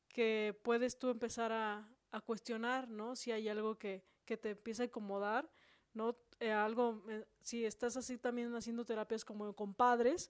que 0.07 0.57
puedes 0.63 0.97
tú 0.97 1.09
empezar 1.09 1.51
a, 1.51 1.87
a 2.11 2.21
cuestionar, 2.21 2.89
¿no? 2.89 3.15
Si 3.15 3.31
hay 3.31 3.49
algo 3.49 3.77
que, 3.77 4.03
que 4.25 4.37
te 4.37 4.51
empieza 4.51 4.83
a 4.83 4.85
incomodar, 4.85 5.49
¿no? 5.93 6.15
Eh, 6.41 6.51
algo, 6.51 7.01
eh, 7.07 7.25
si 7.41 7.65
estás 7.65 7.95
así 7.95 8.17
también 8.17 8.53
haciendo 8.55 8.83
terapias 8.83 9.23
como 9.23 9.55
con 9.55 9.73
padres, 9.73 10.29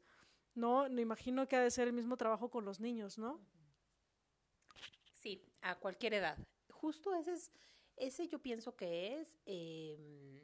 ¿no? 0.54 0.88
Me 0.90 1.02
imagino 1.02 1.48
que 1.48 1.56
ha 1.56 1.62
de 1.62 1.72
ser 1.72 1.88
el 1.88 1.94
mismo 1.94 2.16
trabajo 2.18 2.52
con 2.52 2.64
los 2.66 2.80
niños, 2.80 3.18
¿no? 3.18 3.40
Sí, 5.14 5.44
a 5.62 5.80
cualquier 5.80 6.14
edad 6.14 6.38
justo 6.82 7.14
ese 7.14 7.34
es, 7.34 7.52
ese 7.96 8.28
yo 8.28 8.40
pienso 8.40 8.76
que 8.76 9.20
es, 9.20 9.38
eh, 9.46 10.42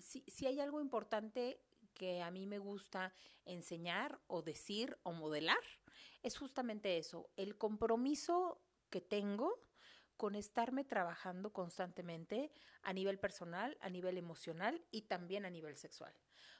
si, 0.00 0.22
si 0.28 0.46
hay 0.46 0.60
algo 0.60 0.82
importante 0.82 1.62
que 1.94 2.20
a 2.20 2.30
mí 2.30 2.46
me 2.46 2.58
gusta 2.58 3.14
enseñar 3.46 4.20
o 4.26 4.42
decir 4.42 4.98
o 5.02 5.12
modelar, 5.12 5.64
es 6.22 6.36
justamente 6.36 6.98
eso, 6.98 7.30
el 7.36 7.56
compromiso 7.56 8.60
que 8.90 9.00
tengo 9.00 9.58
con 10.20 10.34
estarme 10.34 10.84
trabajando 10.84 11.50
constantemente 11.50 12.52
a 12.82 12.92
nivel 12.92 13.18
personal, 13.18 13.78
a 13.80 13.88
nivel 13.88 14.18
emocional 14.18 14.84
y 14.90 15.00
también 15.08 15.46
a 15.46 15.50
nivel 15.50 15.78
sexual. 15.78 16.14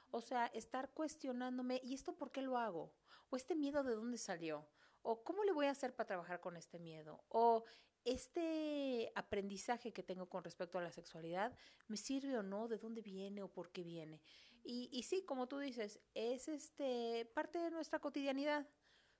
O 0.09 0.19
sea, 0.19 0.47
estar 0.47 0.89
cuestionándome, 0.95 1.79
¿y 1.83 1.93
esto 1.93 2.17
por 2.17 2.31
qué 2.31 2.41
lo 2.41 2.57
hago? 2.57 2.91
¿O 3.29 3.35
este 3.35 3.53
miedo 3.53 3.83
de 3.83 3.93
dónde 3.93 4.17
salió? 4.17 4.67
¿O 5.03 5.23
cómo 5.23 5.43
le 5.43 5.51
voy 5.51 5.67
a 5.67 5.71
hacer 5.71 5.95
para 5.95 6.07
trabajar 6.07 6.39
con 6.39 6.57
este 6.57 6.79
miedo? 6.79 7.23
¿O 7.27 7.63
este 8.03 9.11
aprendizaje 9.13 9.93
que 9.93 10.01
tengo 10.01 10.27
con 10.27 10.43
respecto 10.43 10.79
a 10.79 10.81
la 10.81 10.91
sexualidad 10.91 11.55
me 11.87 11.97
sirve 11.97 12.35
o 12.35 12.41
no, 12.41 12.67
de 12.67 12.79
dónde 12.79 13.03
viene 13.03 13.43
o 13.43 13.47
por 13.47 13.71
qué 13.71 13.83
viene. 13.83 14.23
Y, 14.63 14.89
y 14.91 15.03
sí, 15.03 15.23
como 15.23 15.47
tú 15.47 15.59
dices, 15.59 15.99
es 16.15 16.47
este 16.47 17.29
parte 17.35 17.59
de 17.59 17.69
nuestra 17.69 17.99
cotidianidad. 17.99 18.67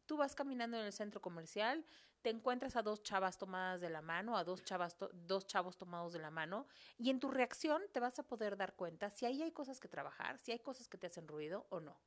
Tú 0.08 0.18
vas 0.18 0.34
caminando 0.34 0.78
en 0.78 0.86
el 0.86 0.94
centro 0.94 1.22
comercial, 1.22 1.86
te 2.22 2.30
encuentras 2.30 2.76
a 2.76 2.84
dos 2.84 3.04
chavas 3.04 3.38
tomadas 3.38 3.82
de 3.82 3.90
la 3.90 4.02
mano, 4.02 4.38
a 4.38 4.44
dos, 4.44 4.64
chavas 4.64 4.96
dos 5.14 5.48
chavos 5.48 5.78
tomados 5.78 6.14
de 6.14 6.20
la 6.20 6.32
mano, 6.32 6.68
y 6.98 7.10
en 7.10 7.20
tu 7.20 7.30
reacción 7.30 7.82
te 7.92 8.00
vas 8.00 8.20
a 8.20 8.28
poder 8.28 8.58
dar 8.58 8.76
cuenta 8.76 9.10
si 9.10 9.26
ahí 9.26 9.42
hay 9.42 9.52
cosas 9.52 9.80
que 9.80 9.88
trabajar, 9.88 10.38
si 10.38 10.52
hay 10.52 10.60
cosas 10.60 10.88
que 10.88 10.98
te 10.98 11.08
hacen 11.08 11.28
ruido 11.28 11.66
o 11.70 11.80
no. 11.80 12.00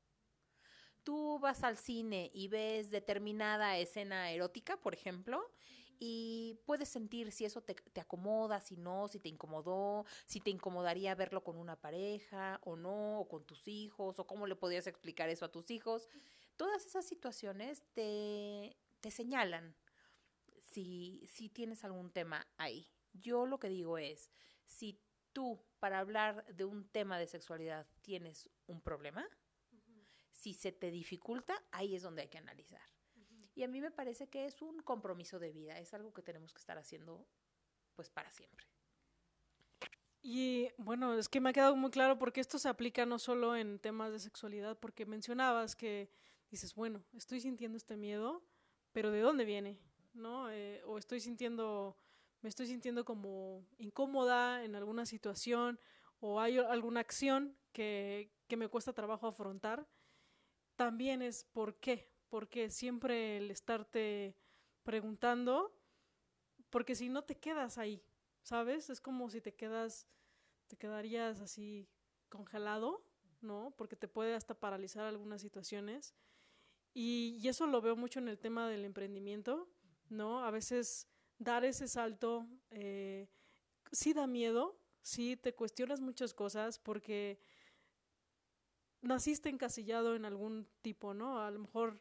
Tú 1.02 1.38
vas 1.38 1.64
al 1.64 1.76
cine 1.76 2.30
y 2.32 2.48
ves 2.48 2.90
determinada 2.90 3.76
escena 3.76 4.30
erótica, 4.30 4.78
por 4.78 4.94
ejemplo, 4.94 5.50
y 5.98 6.58
puedes 6.64 6.88
sentir 6.88 7.30
si 7.30 7.44
eso 7.44 7.62
te, 7.62 7.76
acomoda, 8.00 8.60
si 8.60 8.76
no, 8.76 9.08
si 9.08 9.20
te 9.20 9.28
incomodó, 9.28 10.06
si 10.26 10.40
te 10.40 10.50
incomodaría 10.50 11.14
verlo 11.14 11.44
con 11.44 11.56
una 11.56 11.76
pareja 11.76 12.60
o 12.64 12.76
no, 12.76 13.20
o 13.20 13.28
con 13.28 13.44
tus 13.44 13.68
hijos, 13.68 14.18
o 14.18 14.26
cómo 14.26 14.46
le 14.46 14.56
podrías 14.56 14.86
explicar 14.86 15.28
eso 15.28 15.44
a 15.44 15.52
tus 15.52 15.70
hijos. 15.70 16.08
Todas 16.56 16.86
esas 16.86 17.04
situaciones 17.04 17.84
te, 17.92 18.76
te 19.00 19.10
señalan 19.10 19.74
si, 20.74 21.50
tienes 21.52 21.84
algún 21.84 22.10
tema 22.10 22.46
ahí. 22.56 22.88
Yo 23.12 23.46
lo 23.46 23.58
que 23.58 23.68
digo 23.68 23.98
es, 23.98 24.30
si 24.66 25.00
tú 25.32 25.64
para 25.78 26.00
hablar 26.00 26.44
de 26.46 26.64
un 26.64 26.88
tema 26.88 27.18
de 27.18 27.26
sexualidad 27.26 27.86
tienes 28.02 28.48
un 28.66 28.80
problema, 28.80 29.26
si 30.32 30.52
se 30.54 30.72
te 30.72 30.90
dificulta, 30.90 31.62
ahí 31.70 31.94
es 31.94 32.02
donde 32.02 32.22
hay 32.22 32.28
que 32.28 32.38
analizar. 32.38 32.82
Y 33.54 33.62
a 33.62 33.68
mí 33.68 33.80
me 33.80 33.92
parece 33.92 34.28
que 34.28 34.46
es 34.46 34.62
un 34.62 34.80
compromiso 34.80 35.38
de 35.38 35.52
vida, 35.52 35.78
es 35.78 35.94
algo 35.94 36.12
que 36.12 36.22
tenemos 36.22 36.52
que 36.52 36.58
estar 36.58 36.76
haciendo 36.76 37.26
pues 37.94 38.10
para 38.10 38.30
siempre. 38.32 38.66
Y 40.20 40.70
bueno, 40.78 41.14
es 41.14 41.28
que 41.28 41.40
me 41.40 41.50
ha 41.50 41.52
quedado 41.52 41.76
muy 41.76 41.90
claro 41.90 42.18
porque 42.18 42.40
esto 42.40 42.58
se 42.58 42.68
aplica 42.68 43.06
no 43.06 43.18
solo 43.18 43.54
en 43.54 43.78
temas 43.78 44.10
de 44.10 44.18
sexualidad, 44.18 44.76
porque 44.78 45.06
mencionabas 45.06 45.76
que 45.76 46.10
dices, 46.50 46.74
bueno, 46.74 47.04
estoy 47.12 47.40
sintiendo 47.40 47.76
este 47.76 47.96
miedo, 47.96 48.42
pero 48.92 49.10
¿de 49.10 49.20
dónde 49.20 49.44
viene? 49.44 49.78
¿No? 50.14 50.50
Eh, 50.50 50.82
o 50.86 50.96
estoy 50.96 51.20
sintiendo, 51.20 51.98
me 52.40 52.48
estoy 52.48 52.66
sintiendo 52.66 53.04
como 53.04 53.66
incómoda 53.76 54.64
en 54.64 54.74
alguna 54.74 55.04
situación, 55.06 55.78
o 56.20 56.40
hay 56.40 56.56
alguna 56.56 57.00
acción 57.00 57.56
que, 57.72 58.32
que 58.48 58.56
me 58.56 58.68
cuesta 58.68 58.94
trabajo 58.94 59.26
afrontar. 59.26 59.86
También 60.76 61.20
es 61.20 61.44
por 61.44 61.78
qué, 61.80 62.10
porque 62.28 62.70
siempre 62.70 63.36
el 63.36 63.50
estarte 63.50 64.36
preguntando, 64.82 65.76
porque 66.70 66.94
si 66.94 67.08
no 67.08 67.22
te 67.22 67.36
quedas 67.36 67.78
ahí, 67.78 68.02
¿sabes? 68.42 68.90
Es 68.90 69.00
como 69.00 69.30
si 69.30 69.40
te 69.40 69.54
quedas, 69.54 70.08
te 70.66 70.76
quedarías 70.76 71.40
así 71.40 71.88
congelado, 72.28 73.04
¿no? 73.40 73.74
Porque 73.76 73.96
te 73.96 74.08
puede 74.08 74.34
hasta 74.34 74.58
paralizar 74.58 75.04
algunas 75.04 75.40
situaciones. 75.40 76.14
Y, 76.92 77.38
y 77.40 77.48
eso 77.48 77.66
lo 77.66 77.80
veo 77.80 77.96
mucho 77.96 78.18
en 78.18 78.28
el 78.28 78.38
tema 78.38 78.68
del 78.68 78.84
emprendimiento, 78.84 79.68
¿no? 80.08 80.44
A 80.44 80.50
veces 80.50 81.06
dar 81.38 81.64
ese 81.64 81.88
salto 81.88 82.46
eh, 82.70 83.28
sí 83.92 84.12
da 84.12 84.26
miedo, 84.26 84.76
sí 85.02 85.36
te 85.36 85.54
cuestionas 85.54 86.00
muchas 86.00 86.34
cosas 86.34 86.78
porque 86.78 87.38
naciste 89.02 89.48
encasillado 89.48 90.14
en 90.14 90.24
algún 90.24 90.66
tipo, 90.82 91.14
¿no? 91.14 91.40
A 91.40 91.50
lo 91.50 91.58
mejor 91.58 92.00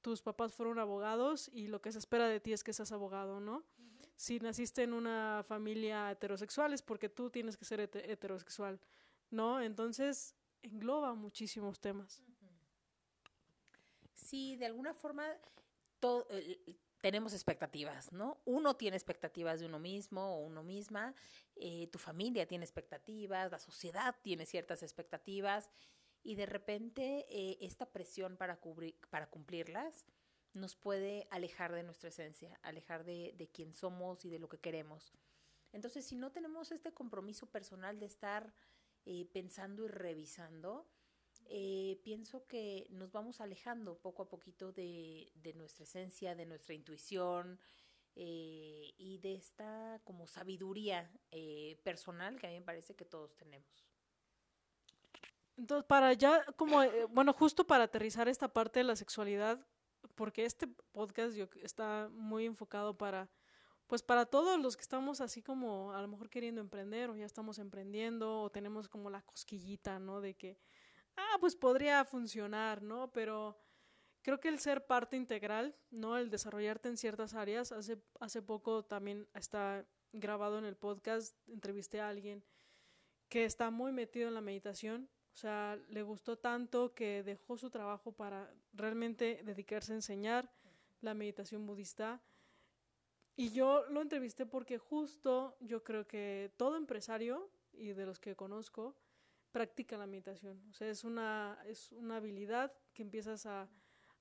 tus 0.00 0.22
papás 0.22 0.52
fueron 0.52 0.78
abogados 0.78 1.50
y 1.52 1.68
lo 1.68 1.80
que 1.80 1.92
se 1.92 1.98
espera 1.98 2.26
de 2.26 2.40
ti 2.40 2.52
es 2.52 2.64
que 2.64 2.72
seas 2.72 2.92
abogado, 2.92 3.40
¿no? 3.40 3.58
Uh 3.58 3.82
-huh. 3.82 4.08
Si 4.16 4.40
naciste 4.40 4.82
en 4.82 4.92
una 4.92 5.44
familia 5.46 6.10
heterosexual 6.10 6.72
es 6.72 6.82
porque 6.82 7.08
tú 7.08 7.30
tienes 7.30 7.56
que 7.56 7.64
ser 7.64 7.80
heterosexual, 7.80 8.80
¿no? 9.30 9.60
Entonces 9.60 10.34
engloba 10.62 11.14
muchísimos 11.14 11.80
temas. 11.80 12.20
Uh 12.20 12.32
-huh. 12.32 12.50
Sí, 14.14 14.56
de 14.56 14.66
alguna 14.66 14.94
forma 14.94 15.24
todo, 16.00 16.26
tenemos 17.00 17.32
expectativas, 17.32 18.12
¿no? 18.12 18.40
Uno 18.44 18.76
tiene 18.76 18.96
expectativas 18.96 19.60
de 19.60 19.66
uno 19.66 19.78
mismo 19.78 20.36
o 20.36 20.40
uno 20.40 20.62
misma, 20.62 21.14
eh, 21.56 21.88
tu 21.88 21.98
familia 21.98 22.46
tiene 22.46 22.64
expectativas, 22.64 23.50
la 23.50 23.58
sociedad 23.58 24.14
tiene 24.22 24.46
ciertas 24.46 24.82
expectativas 24.82 25.70
y 26.22 26.34
de 26.34 26.46
repente 26.46 27.26
eh, 27.30 27.58
esta 27.60 27.86
presión 27.86 28.36
para, 28.36 28.56
cubrir, 28.56 28.96
para 29.10 29.28
cumplirlas 29.28 30.04
nos 30.52 30.74
puede 30.74 31.28
alejar 31.30 31.72
de 31.72 31.82
nuestra 31.82 32.08
esencia, 32.08 32.58
alejar 32.62 33.04
de, 33.04 33.34
de 33.36 33.48
quién 33.48 33.72
somos 33.72 34.24
y 34.24 34.30
de 34.30 34.38
lo 34.38 34.48
que 34.48 34.58
queremos. 34.58 35.12
Entonces, 35.72 36.04
si 36.04 36.16
no 36.16 36.32
tenemos 36.32 36.72
este 36.72 36.92
compromiso 36.92 37.46
personal 37.46 38.00
de 38.00 38.06
estar 38.06 38.52
eh, 39.06 39.26
pensando 39.32 39.84
y 39.84 39.88
revisando, 39.88 40.88
eh, 41.52 42.00
pienso 42.04 42.46
que 42.46 42.86
nos 42.90 43.10
vamos 43.10 43.40
alejando 43.40 43.98
poco 43.98 44.22
a 44.22 44.28
poquito 44.28 44.72
de, 44.72 45.32
de 45.34 45.52
nuestra 45.54 45.82
esencia, 45.82 46.36
de 46.36 46.46
nuestra 46.46 46.74
intuición 46.74 47.58
eh, 48.16 48.94
y 48.96 49.18
de 49.18 49.34
esta 49.34 50.00
como 50.04 50.26
sabiduría 50.26 51.10
eh, 51.30 51.80
personal 51.84 52.38
que 52.38 52.46
a 52.46 52.50
mí 52.50 52.60
me 52.60 52.64
parece 52.64 52.94
que 52.94 53.04
todos 53.04 53.36
tenemos. 53.36 53.84
Entonces, 55.56 55.86
para 55.86 56.12
ya, 56.12 56.44
como, 56.56 56.82
eh, 56.82 57.04
bueno, 57.10 57.32
justo 57.32 57.66
para 57.66 57.84
aterrizar 57.84 58.28
esta 58.28 58.52
parte 58.52 58.80
de 58.80 58.84
la 58.84 58.96
sexualidad, 58.96 59.66
porque 60.14 60.44
este 60.44 60.66
podcast 60.92 61.34
yo, 61.36 61.48
está 61.62 62.08
muy 62.12 62.46
enfocado 62.46 62.96
para, 62.96 63.28
pues 63.86 64.02
para 64.02 64.24
todos 64.24 64.58
los 64.60 64.76
que 64.76 64.82
estamos 64.82 65.20
así 65.20 65.42
como 65.42 65.92
a 65.92 66.00
lo 66.00 66.08
mejor 66.08 66.30
queriendo 66.30 66.60
emprender 66.60 67.10
o 67.10 67.16
ya 67.16 67.26
estamos 67.26 67.58
emprendiendo 67.58 68.42
o 68.42 68.50
tenemos 68.50 68.88
como 68.88 69.10
la 69.10 69.22
cosquillita, 69.22 69.98
¿no? 69.98 70.20
De 70.20 70.34
que, 70.34 70.58
ah, 71.20 71.36
pues 71.40 71.56
podría 71.56 72.04
funcionar, 72.04 72.82
¿no? 72.82 73.10
Pero 73.12 73.58
creo 74.22 74.40
que 74.40 74.48
el 74.48 74.58
ser 74.58 74.86
parte 74.86 75.16
integral, 75.16 75.76
¿no? 75.90 76.16
El 76.16 76.30
desarrollarte 76.30 76.88
en 76.88 76.96
ciertas 76.96 77.34
áreas, 77.34 77.72
hace, 77.72 77.98
hace 78.18 78.42
poco 78.42 78.84
también 78.84 79.28
está 79.34 79.84
grabado 80.12 80.58
en 80.58 80.64
el 80.64 80.76
podcast, 80.76 81.36
entrevisté 81.48 82.00
a 82.00 82.08
alguien 82.08 82.42
que 83.28 83.44
está 83.44 83.70
muy 83.70 83.92
metido 83.92 84.28
en 84.28 84.34
la 84.34 84.40
meditación, 84.40 85.08
o 85.32 85.36
sea, 85.36 85.78
le 85.88 86.02
gustó 86.02 86.36
tanto 86.36 86.94
que 86.94 87.22
dejó 87.22 87.56
su 87.56 87.70
trabajo 87.70 88.12
para 88.12 88.52
realmente 88.72 89.40
dedicarse 89.44 89.92
a 89.92 89.96
enseñar 89.96 90.50
la 91.00 91.14
meditación 91.14 91.66
budista. 91.66 92.20
Y 93.36 93.50
yo 93.52 93.84
lo 93.88 94.02
entrevisté 94.02 94.44
porque 94.44 94.78
justo 94.78 95.56
yo 95.60 95.84
creo 95.84 96.06
que 96.06 96.52
todo 96.56 96.76
empresario 96.76 97.48
y 97.72 97.92
de 97.92 98.04
los 98.04 98.18
que 98.18 98.34
conozco 98.34 98.96
practica 99.52 99.96
la 99.96 100.06
meditación. 100.06 100.62
O 100.70 100.72
sea, 100.72 100.88
es 100.88 101.04
una, 101.04 101.58
es 101.66 101.92
una 101.92 102.16
habilidad 102.16 102.72
que 102.92 103.02
empiezas 103.02 103.46
a, 103.46 103.68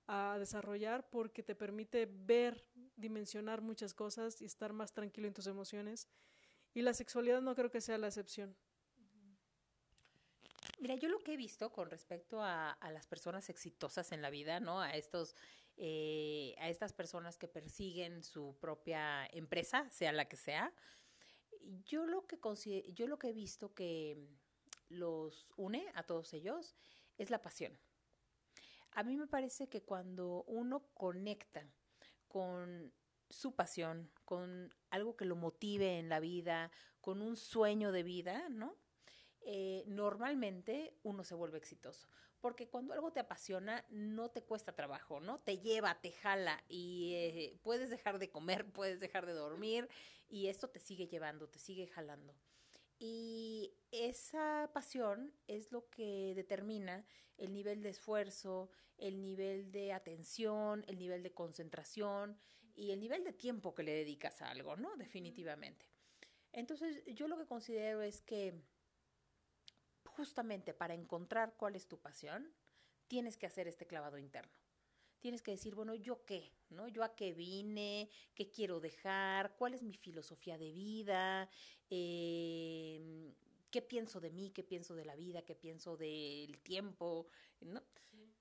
a 0.08 0.38
desarrollar 0.40 1.10
porque 1.10 1.44
te 1.44 1.56
permite 1.56 2.08
ver, 2.12 2.66
dimensionar 2.96 3.62
muchas 3.62 3.94
cosas 3.94 4.42
y 4.42 4.46
estar 4.46 4.74
más 4.74 4.94
tranquilo 4.94 5.28
en 5.28 5.34
tus 5.34 5.48
emociones. 5.48 6.08
Y 6.74 6.82
la 6.82 6.94
sexualidad 6.94 7.42
no 7.42 7.56
creo 7.56 7.72
que 7.72 7.82
sea 7.82 7.98
la 7.98 8.08
excepción. 8.08 8.56
Mira, 10.80 10.96
yo 10.96 11.10
lo 11.10 11.20
que 11.20 11.34
he 11.34 11.38
visto 11.38 11.72
con 11.72 11.90
respecto 11.90 12.42
a, 12.42 12.72
a 12.72 12.92
las 12.92 13.06
personas 13.06 13.50
exitosas 13.50 14.12
en 14.12 14.22
la 14.22 14.30
vida, 14.30 14.60
¿no? 14.60 14.82
A 14.82 14.92
estos, 14.92 15.36
eh, 15.76 16.56
a 16.58 16.70
estas 16.70 16.94
personas 16.94 17.38
que 17.38 17.48
persiguen 17.48 18.24
su 18.24 18.58
propia 18.60 19.26
empresa, 19.28 19.90
sea 19.90 20.12
la 20.14 20.28
que 20.30 20.38
sea, 20.38 20.74
yo 21.86 22.06
lo 22.06 22.26
que 22.26 22.38
yo 22.94 23.08
lo 23.08 23.20
que 23.20 23.30
he 23.30 23.34
visto 23.34 23.74
que 23.74 24.18
los 24.90 25.54
une 25.58 25.92
a 25.96 26.04
todos 26.04 26.34
ellos 26.34 26.76
es 27.18 27.30
la 27.30 27.42
pasión. 27.42 27.78
A 28.92 29.04
mí 29.04 29.16
me 29.16 29.28
parece 29.28 29.70
que 29.70 29.84
cuando 29.84 30.44
uno 30.48 30.84
conecta 30.94 31.66
con 32.28 32.92
su 33.30 33.56
pasión, 33.56 34.12
con 34.26 34.74
algo 34.90 35.16
que 35.16 35.26
lo 35.26 35.36
motive 35.36 36.00
en 36.00 36.10
la 36.10 36.20
vida, 36.20 36.72
con 37.02 37.22
un 37.22 37.38
sueño 37.38 37.92
de 37.92 38.04
vida, 38.04 38.50
¿no? 38.50 38.76
Eh, 39.42 39.84
normalmente 39.88 40.98
uno 41.04 41.24
se 41.24 41.36
vuelve 41.36 41.58
exitoso. 41.58 42.08
Porque 42.42 42.70
cuando 42.70 42.94
algo 42.94 43.12
te 43.12 43.20
apasiona, 43.20 43.86
no 43.90 44.30
te 44.30 44.44
cuesta 44.44 44.74
trabajo, 44.74 45.20
¿no? 45.20 45.40
Te 45.40 45.60
lleva, 45.60 46.00
te 46.02 46.12
jala 46.12 46.64
y 46.70 47.14
eh, 47.16 47.60
puedes 47.64 47.90
dejar 47.90 48.18
de 48.18 48.30
comer, 48.30 48.66
puedes 48.74 49.00
dejar 49.00 49.26
de 49.26 49.34
dormir 49.34 49.90
y 50.30 50.48
esto 50.48 50.70
te 50.70 50.80
sigue 50.80 51.08
llevando, 51.08 51.48
te 51.48 51.60
sigue 51.60 51.88
jalando. 51.88 52.34
Y 53.00 53.74
esa 53.92 54.70
pasión 54.74 55.34
es 55.48 55.72
lo 55.72 55.90
que 55.90 56.34
determina 56.36 57.06
el 57.38 57.54
nivel 57.54 57.82
de 57.82 57.90
esfuerzo, 57.90 58.70
el 58.98 59.22
nivel 59.22 59.72
de 59.72 59.94
atención, 59.94 60.84
el 60.88 61.00
nivel 61.00 61.24
de 61.24 61.34
concentración 61.34 62.38
y 62.76 62.92
el 62.92 63.00
nivel 63.00 63.24
de 63.24 63.32
tiempo 63.32 63.74
que 63.74 63.84
le 63.84 63.94
dedicas 63.94 64.42
a 64.42 64.50
algo, 64.50 64.76
¿no? 64.76 64.98
Definitivamente. 64.98 65.86
Entonces, 66.52 67.02
yo 67.06 67.30
lo 67.30 67.38
que 67.38 67.46
considero 67.46 68.02
es 68.02 68.22
que 68.22 68.62
justamente 70.06 70.74
para 70.74 70.94
encontrar 70.94 71.56
cuál 71.56 71.78
es 71.78 71.88
tu 71.88 72.02
pasión, 72.02 72.54
tienes 73.08 73.38
que 73.38 73.46
hacer 73.46 73.68
este 73.70 73.88
clavado 73.88 74.18
interno. 74.18 74.59
Tienes 75.20 75.42
que 75.42 75.52
decir, 75.52 75.76
bueno, 75.76 75.96
¿yo 75.96 76.24
qué? 76.26 76.52
¿No? 76.70 76.88
¿Yo 76.88 77.04
a 77.04 77.16
qué 77.16 77.34
vine? 77.34 78.10
¿Qué 78.36 78.50
quiero 78.50 78.80
dejar? 78.80 79.56
¿Cuál 79.58 79.74
es 79.74 79.84
mi 79.84 79.96
filosofía 79.96 80.58
de 80.58 80.72
vida? 80.72 81.50
Eh, 81.90 83.34
¿Qué 83.70 83.82
pienso 83.82 84.20
de 84.20 84.32
mí? 84.32 84.52
¿Qué 84.52 84.64
pienso 84.64 84.96
de 84.96 85.06
la 85.06 85.16
vida? 85.16 85.44
¿Qué 85.44 85.56
pienso 85.56 85.98
del 85.98 86.58
tiempo? 86.60 87.28
¿No? 87.62 87.84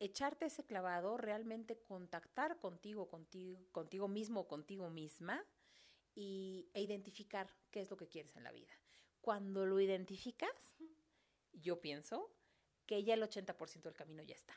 Echarte 0.00 0.47
ese 0.47 0.64
clavado, 0.64 1.16
realmente 1.16 1.76
contactar 1.76 2.58
contigo, 2.61 3.08
contigo, 3.08 3.61
contigo 3.73 4.06
mismo, 4.06 4.47
contigo 4.47 4.90
misma 4.90 5.44
y, 6.14 6.68
e 6.73 6.82
identificar 6.82 7.52
qué 7.70 7.80
es 7.80 7.90
lo 7.90 7.97
que 7.97 8.08
quieres 8.08 8.36
en 8.36 8.45
la 8.45 8.52
vida. 8.52 8.73
Cuando 9.21 9.67
lo 9.67 9.80
identificas, 9.80 10.76
yo 11.52 11.80
pienso 11.80 12.30
que 12.86 13.02
ya 13.02 13.14
el 13.14 13.23
80% 13.23 13.82
del 13.82 13.95
camino 13.95 14.23
ya 14.23 14.36
está. 14.36 14.54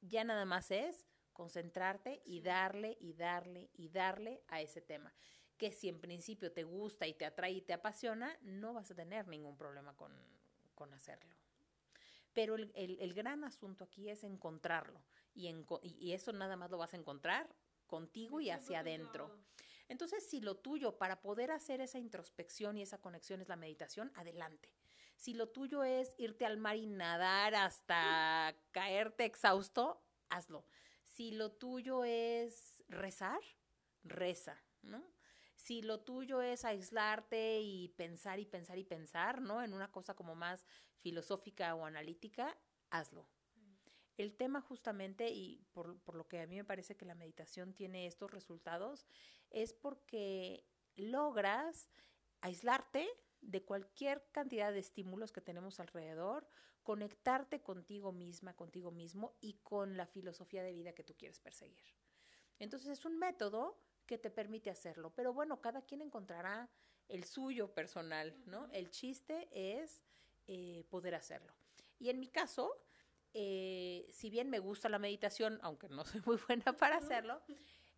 Ya 0.00 0.24
nada 0.24 0.44
más 0.44 0.70
es 0.70 1.06
concentrarte 1.32 2.20
y 2.24 2.40
darle 2.40 2.96
y 3.00 3.12
darle 3.12 3.70
y 3.74 3.88
darle 3.88 4.42
a 4.48 4.60
ese 4.60 4.80
tema. 4.80 5.12
Que 5.56 5.72
si 5.72 5.88
en 5.88 6.00
principio 6.00 6.52
te 6.52 6.64
gusta 6.64 7.06
y 7.06 7.14
te 7.14 7.24
atrae 7.24 7.52
y 7.52 7.62
te 7.62 7.72
apasiona, 7.72 8.36
no 8.42 8.74
vas 8.74 8.90
a 8.90 8.94
tener 8.94 9.26
ningún 9.28 9.56
problema 9.56 9.96
con, 9.96 10.12
hacerlo. 10.92 11.34
Pero 12.32 12.54
el, 12.54 13.14
gran 13.14 13.42
asunto 13.42 13.84
aquí 13.84 14.08
es 14.08 14.22
encontrarlo. 14.22 15.02
Y, 15.34 15.48
y 15.82 16.12
eso 16.12 16.32
nada 16.32 16.56
más 16.56 16.70
lo 16.70 16.78
vas 16.78 16.94
a 16.94 16.96
encontrar 16.96 17.48
contigo 17.86 18.40
y 18.40 18.50
hacia 18.50 18.80
adentro. 18.80 19.34
Entonces, 19.88 20.28
si 20.28 20.40
lo 20.40 20.56
tuyo 20.56 20.98
para 20.98 21.20
poder 21.20 21.50
hacer 21.50 21.80
esa 21.80 21.98
introspección 21.98 22.76
y 22.76 22.82
esa 22.82 23.00
conexión 23.00 23.40
es 23.40 23.48
la 23.48 23.56
meditación, 23.56 24.12
adelante. 24.14 24.72
Si 25.18 25.34
lo 25.34 25.48
tuyo 25.48 25.82
es 25.82 26.14
irte 26.16 26.46
al 26.46 26.58
mar 26.58 26.76
y 26.76 26.86
nadar 26.86 27.56
hasta 27.56 28.54
caerte 28.70 29.24
exhausto, 29.24 30.00
hazlo. 30.28 30.64
Si 31.02 31.32
lo 31.32 31.50
tuyo 31.50 32.04
es 32.04 32.84
rezar, 32.88 33.40
reza, 34.04 34.56
¿no? 34.82 35.02
Si 35.56 35.82
lo 35.82 35.98
tuyo 35.98 36.40
es 36.40 36.64
aislarte 36.64 37.60
y 37.60 37.88
pensar 37.88 38.38
y 38.38 38.46
pensar 38.46 38.78
y 38.78 38.84
pensar, 38.84 39.42
¿no? 39.42 39.60
En 39.60 39.74
una 39.74 39.90
cosa 39.90 40.14
como 40.14 40.36
más 40.36 40.64
filosófica 41.00 41.74
o 41.74 41.84
analítica, 41.84 42.56
hazlo. 42.90 43.28
El 44.18 44.36
tema 44.36 44.60
justamente, 44.60 45.30
y 45.30 45.64
por, 45.72 45.98
por, 46.02 46.14
lo 46.14 46.28
que 46.28 46.42
a 46.42 46.46
mí 46.46 46.54
me 46.54 46.64
parece 46.64 46.96
que 46.96 47.04
la 47.04 47.16
meditación 47.16 47.74
tiene 47.74 48.06
estos 48.06 48.30
resultados, 48.30 49.04
es 49.50 49.72
porque 49.72 50.64
logras 50.94 51.90
aislarte, 52.40 53.08
de 53.40 53.62
cualquier 53.62 54.24
cantidad 54.32 54.72
de 54.72 54.80
estímulos 54.80 55.32
que 55.32 55.40
tenemos 55.40 55.80
alrededor, 55.80 56.46
conectarte 56.82 57.60
contigo 57.60 58.12
misma, 58.12 58.54
contigo 58.54 58.90
mismo 58.90 59.34
y 59.40 59.54
con 59.62 59.96
la 59.96 60.06
filosofía 60.06 60.62
de 60.62 60.72
vida 60.72 60.94
que 60.94 61.04
tú 61.04 61.14
quieres 61.14 61.38
perseguir. 61.38 61.84
Entonces 62.58 62.88
es 62.88 63.04
un 63.04 63.18
método 63.18 63.78
que 64.06 64.18
te 64.18 64.30
permite 64.30 64.70
hacerlo, 64.70 65.12
pero 65.14 65.32
bueno, 65.32 65.60
cada 65.60 65.82
quien 65.82 66.00
encontrará 66.00 66.70
el 67.08 67.24
suyo 67.24 67.72
personal, 67.74 68.34
¿no? 68.46 68.68
El 68.72 68.90
chiste 68.90 69.48
es 69.52 70.02
eh, 70.46 70.84
poder 70.88 71.14
hacerlo. 71.14 71.52
Y 71.98 72.08
en 72.08 72.18
mi 72.18 72.28
caso, 72.28 72.74
eh, 73.34 74.08
si 74.12 74.30
bien 74.30 74.48
me 74.48 74.58
gusta 74.58 74.88
la 74.88 74.98
meditación, 74.98 75.58
aunque 75.62 75.88
no 75.88 76.04
soy 76.04 76.22
muy 76.24 76.38
buena 76.48 76.76
para 76.76 76.96
hacerlo, 76.96 77.42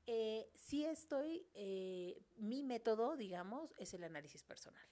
eh, 0.07 0.50
sí 0.57 0.85
estoy, 0.85 1.46
mi 2.37 2.64
método, 2.64 3.16
digamos, 3.16 3.72
es 3.76 3.94
el 3.94 4.03
análisis 4.03 4.42
personal. 4.42 4.83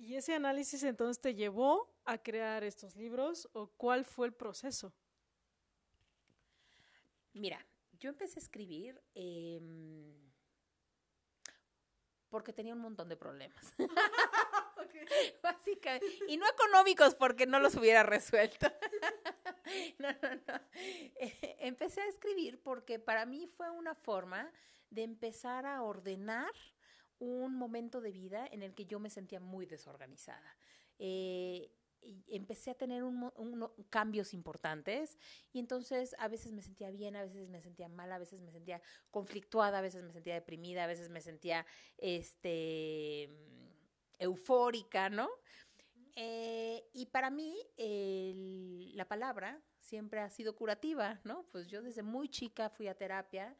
¿Y 0.00 0.16
ese 0.16 0.34
análisis 0.34 0.82
entonces 0.82 1.20
te 1.20 1.34
llevó 1.34 1.94
a 2.06 2.16
crear 2.16 2.64
estos 2.64 2.96
libros 2.96 3.50
o 3.52 3.66
cuál 3.76 4.06
fue 4.06 4.26
el 4.26 4.32
proceso? 4.32 4.94
Mira, 7.34 7.64
yo 7.98 8.08
empecé 8.08 8.38
a 8.38 8.42
escribir 8.42 8.98
eh, 9.14 9.60
porque 12.30 12.54
tenía 12.54 12.72
un 12.72 12.80
montón 12.80 13.10
de 13.10 13.16
problemas. 13.16 13.74
Básicamente. 15.42 16.24
Y 16.28 16.38
no 16.38 16.48
económicos 16.48 17.14
porque 17.14 17.46
no 17.46 17.60
los 17.60 17.74
hubiera 17.74 18.02
resuelto. 18.02 18.72
no, 19.98 20.08
no, 20.22 20.34
no. 20.48 20.60
Eh, 21.16 21.56
empecé 21.60 22.00
a 22.00 22.06
escribir 22.06 22.58
porque 22.62 22.98
para 22.98 23.26
mí 23.26 23.46
fue 23.46 23.68
una 23.68 23.94
forma 23.94 24.50
de 24.88 25.02
empezar 25.02 25.66
a 25.66 25.82
ordenar 25.82 26.52
un 27.20 27.54
momento 27.54 28.00
de 28.00 28.10
vida 28.10 28.48
en 28.50 28.62
el 28.62 28.74
que 28.74 28.86
yo 28.86 28.98
me 28.98 29.10
sentía 29.10 29.38
muy 29.38 29.66
desorganizada. 29.66 30.56
Eh, 30.98 31.70
empecé 32.28 32.70
a 32.70 32.74
tener 32.74 33.04
cambios 33.90 34.32
importantes 34.32 35.18
y 35.52 35.58
entonces 35.58 36.16
a 36.18 36.28
veces 36.28 36.52
me 36.52 36.62
sentía 36.62 36.90
bien, 36.90 37.14
a 37.14 37.22
veces 37.22 37.48
me 37.48 37.60
sentía 37.60 37.88
mal, 37.88 38.10
a 38.10 38.18
veces 38.18 38.40
me 38.40 38.50
sentía 38.50 38.80
conflictuada, 39.10 39.78
a 39.78 39.82
veces 39.82 40.02
me 40.02 40.12
sentía 40.12 40.34
deprimida, 40.34 40.84
a 40.84 40.86
veces 40.86 41.10
me 41.10 41.20
sentía 41.20 41.66
este, 41.98 43.28
eufórica, 44.18 45.10
¿no? 45.10 45.28
Eh, 46.16 46.88
y 46.92 47.06
para 47.06 47.30
mí 47.30 47.56
la 48.94 49.06
palabra 49.06 49.62
siempre 49.78 50.20
ha 50.20 50.30
sido 50.30 50.56
curativa, 50.56 51.20
¿no? 51.24 51.46
Pues 51.50 51.66
yo 51.66 51.82
desde 51.82 52.02
muy 52.02 52.28
chica 52.28 52.70
fui 52.70 52.88
a 52.88 52.94
terapia 52.94 53.56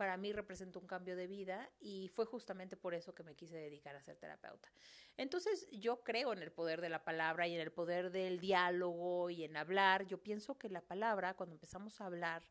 para 0.00 0.16
mí 0.16 0.32
representó 0.32 0.80
un 0.80 0.86
cambio 0.86 1.14
de 1.14 1.26
vida 1.26 1.70
y 1.78 2.08
fue 2.08 2.24
justamente 2.24 2.74
por 2.74 2.94
eso 2.94 3.14
que 3.14 3.22
me 3.22 3.34
quise 3.34 3.54
dedicar 3.54 3.94
a 3.96 4.02
ser 4.02 4.16
terapeuta. 4.16 4.72
Entonces 5.18 5.68
yo 5.72 6.02
creo 6.02 6.32
en 6.32 6.38
el 6.38 6.50
poder 6.50 6.80
de 6.80 6.88
la 6.88 7.04
palabra 7.04 7.46
y 7.46 7.54
en 7.54 7.60
el 7.60 7.70
poder 7.70 8.10
del 8.10 8.40
diálogo 8.40 9.28
y 9.28 9.44
en 9.44 9.58
hablar. 9.58 10.06
Yo 10.06 10.16
pienso 10.16 10.56
que 10.56 10.70
la 10.70 10.80
palabra, 10.80 11.34
cuando 11.34 11.54
empezamos 11.54 12.00
a 12.00 12.06
hablar 12.06 12.42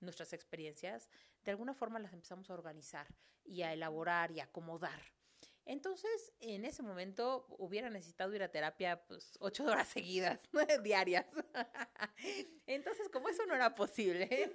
nuestras 0.00 0.32
experiencias, 0.32 1.10
de 1.44 1.50
alguna 1.50 1.74
forma 1.74 1.98
las 1.98 2.14
empezamos 2.14 2.48
a 2.48 2.54
organizar 2.54 3.06
y 3.44 3.60
a 3.60 3.74
elaborar 3.74 4.30
y 4.30 4.40
a 4.40 4.44
acomodar. 4.44 5.13
Entonces, 5.66 6.32
en 6.40 6.64
ese 6.64 6.82
momento 6.82 7.46
hubiera 7.58 7.88
necesitado 7.88 8.34
ir 8.34 8.42
a 8.42 8.50
terapia 8.50 9.04
pues 9.06 9.36
ocho 9.40 9.64
horas 9.86 9.88
seguidas, 9.88 10.40
diarias. 10.82 11.26
Entonces, 12.66 13.08
como 13.08 13.28
eso 13.28 13.46
no 13.46 13.54
era 13.54 13.74
posible, 13.74 14.52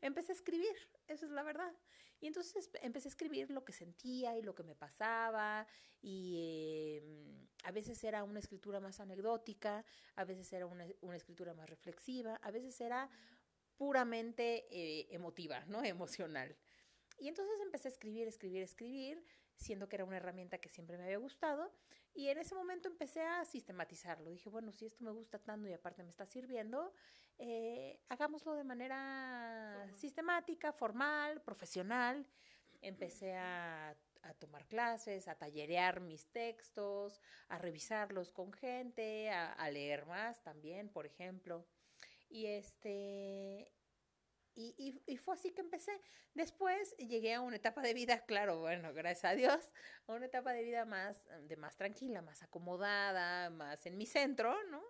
empecé 0.00 0.32
a 0.32 0.34
escribir, 0.34 0.74
esa 1.08 1.26
es 1.26 1.32
la 1.32 1.42
verdad. 1.42 1.72
Y 2.20 2.28
entonces 2.28 2.70
empecé 2.82 3.08
a 3.08 3.10
escribir 3.10 3.50
lo 3.50 3.64
que 3.64 3.72
sentía 3.72 4.38
y 4.38 4.42
lo 4.42 4.54
que 4.54 4.62
me 4.62 4.76
pasaba, 4.76 5.66
y 6.00 7.00
em, 7.02 7.48
a 7.64 7.72
veces 7.72 8.04
era 8.04 8.22
una 8.22 8.38
escritura 8.38 8.78
más 8.78 9.00
anecdótica, 9.00 9.84
a 10.14 10.24
veces 10.24 10.52
era 10.52 10.66
una, 10.66 10.86
una 11.00 11.16
escritura 11.16 11.52
más 11.52 11.68
reflexiva, 11.68 12.36
a 12.36 12.52
veces 12.52 12.80
era 12.80 13.10
puramente 13.76 14.68
eh, 14.70 15.08
emotiva, 15.10 15.64
¿no? 15.66 15.82
Emocional. 15.82 16.56
Y 17.18 17.26
entonces 17.26 17.56
empecé 17.60 17.88
a 17.88 17.90
escribir, 17.90 18.28
escribir, 18.28 18.62
escribir, 18.62 19.24
siendo 19.62 19.88
que 19.88 19.96
era 19.96 20.04
una 20.04 20.16
herramienta 20.16 20.58
que 20.58 20.68
siempre 20.68 20.98
me 20.98 21.04
había 21.04 21.18
gustado. 21.18 21.72
Y 22.14 22.28
en 22.28 22.38
ese 22.38 22.54
momento 22.54 22.88
empecé 22.88 23.22
a 23.22 23.44
sistematizarlo. 23.44 24.30
Dije, 24.30 24.50
bueno, 24.50 24.72
si 24.72 24.84
esto 24.84 25.02
me 25.02 25.10
gusta 25.10 25.38
tanto 25.38 25.68
y 25.68 25.72
aparte 25.72 26.02
me 26.02 26.10
está 26.10 26.26
sirviendo, 26.26 26.92
eh, 27.38 28.00
hagámoslo 28.08 28.54
de 28.54 28.64
manera 28.64 29.88
sistemática, 29.94 30.72
formal, 30.72 31.40
profesional. 31.40 32.26
Empecé 32.82 33.34
a, 33.34 33.96
a, 34.22 34.34
tomar 34.34 34.66
clases, 34.66 35.28
a 35.28 35.36
tallerear 35.36 36.00
mis 36.00 36.26
textos, 36.26 37.20
a 37.48 37.58
revisarlos 37.58 38.32
con 38.32 38.52
gente, 38.52 39.30
a, 39.30 39.52
a 39.52 39.70
leer 39.70 40.04
más 40.04 40.42
también, 40.42 40.88
por 40.90 41.06
ejemplo. 41.06 41.64
Y 42.28 42.46
este, 42.46 43.72
y, 44.54 45.02
y, 45.06 45.16
fue 45.16 45.34
así 45.34 45.50
que 45.50 45.60
empecé. 45.60 45.92
Después 46.34 46.94
llegué 46.98 47.34
a 47.34 47.40
una 47.40 47.56
etapa 47.56 47.80
de 47.80 47.94
vida, 47.94 48.24
claro, 48.26 48.60
bueno, 48.60 48.92
gracias 48.92 49.32
a 49.32 49.34
Dios, 49.34 49.72
a 50.06 50.12
una 50.12 50.26
etapa 50.26 50.52
de 50.52 50.62
vida 50.62 50.84
más, 50.84 51.26
de 51.48 51.56
más 51.56 51.76
tranquila, 51.76 52.22
más 52.22 52.42
acomodada, 52.42 53.50
más 53.50 53.86
en 53.86 53.96
mi 53.96 54.06
centro, 54.06 54.54
¿no? 54.64 54.82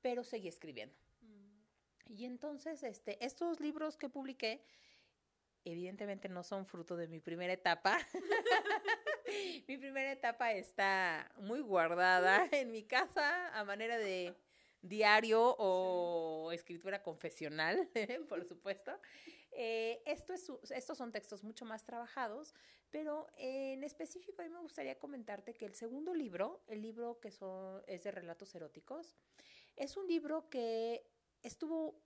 Pero 0.00 0.24
seguí 0.24 0.48
escribiendo. 0.48 0.96
Mm. 1.20 1.60
Y 2.06 2.24
entonces, 2.24 2.82
este, 2.82 3.22
estos 3.24 3.60
libros 3.60 3.96
que 3.96 4.08
publiqué, 4.08 4.64
evidentemente 5.64 6.28
no 6.28 6.42
son 6.42 6.64
fruto 6.64 6.96
de 6.96 7.08
mi 7.08 7.20
primera 7.20 7.52
etapa. 7.52 7.98
mi 9.68 9.76
primera 9.76 10.10
etapa 10.10 10.52
está 10.52 11.30
muy 11.36 11.60
guardada 11.60 12.48
en 12.52 12.70
mi 12.70 12.84
casa 12.84 13.48
a 13.58 13.64
manera 13.64 13.98
de 13.98 14.34
diario 14.82 15.56
o 15.58 16.52
escritura 16.52 17.02
confesional, 17.02 17.88
por 18.28 18.44
supuesto. 18.44 18.92
Eh, 19.52 20.02
esto 20.06 20.32
es, 20.32 20.50
estos 20.70 20.98
son 20.98 21.12
textos 21.12 21.42
mucho 21.44 21.64
más 21.64 21.84
trabajados, 21.84 22.54
pero 22.90 23.26
en 23.36 23.82
específico 23.84 24.42
a 24.42 24.44
mí 24.44 24.50
me 24.50 24.60
gustaría 24.60 24.98
comentarte 24.98 25.54
que 25.54 25.66
el 25.66 25.74
segundo 25.74 26.14
libro, 26.14 26.62
el 26.66 26.82
libro 26.82 27.20
que 27.20 27.30
son, 27.30 27.82
es 27.86 28.04
de 28.04 28.10
relatos 28.10 28.54
eróticos, 28.54 29.16
es 29.76 29.96
un 29.96 30.06
libro 30.06 30.48
que 30.48 31.06
estuvo 31.42 32.00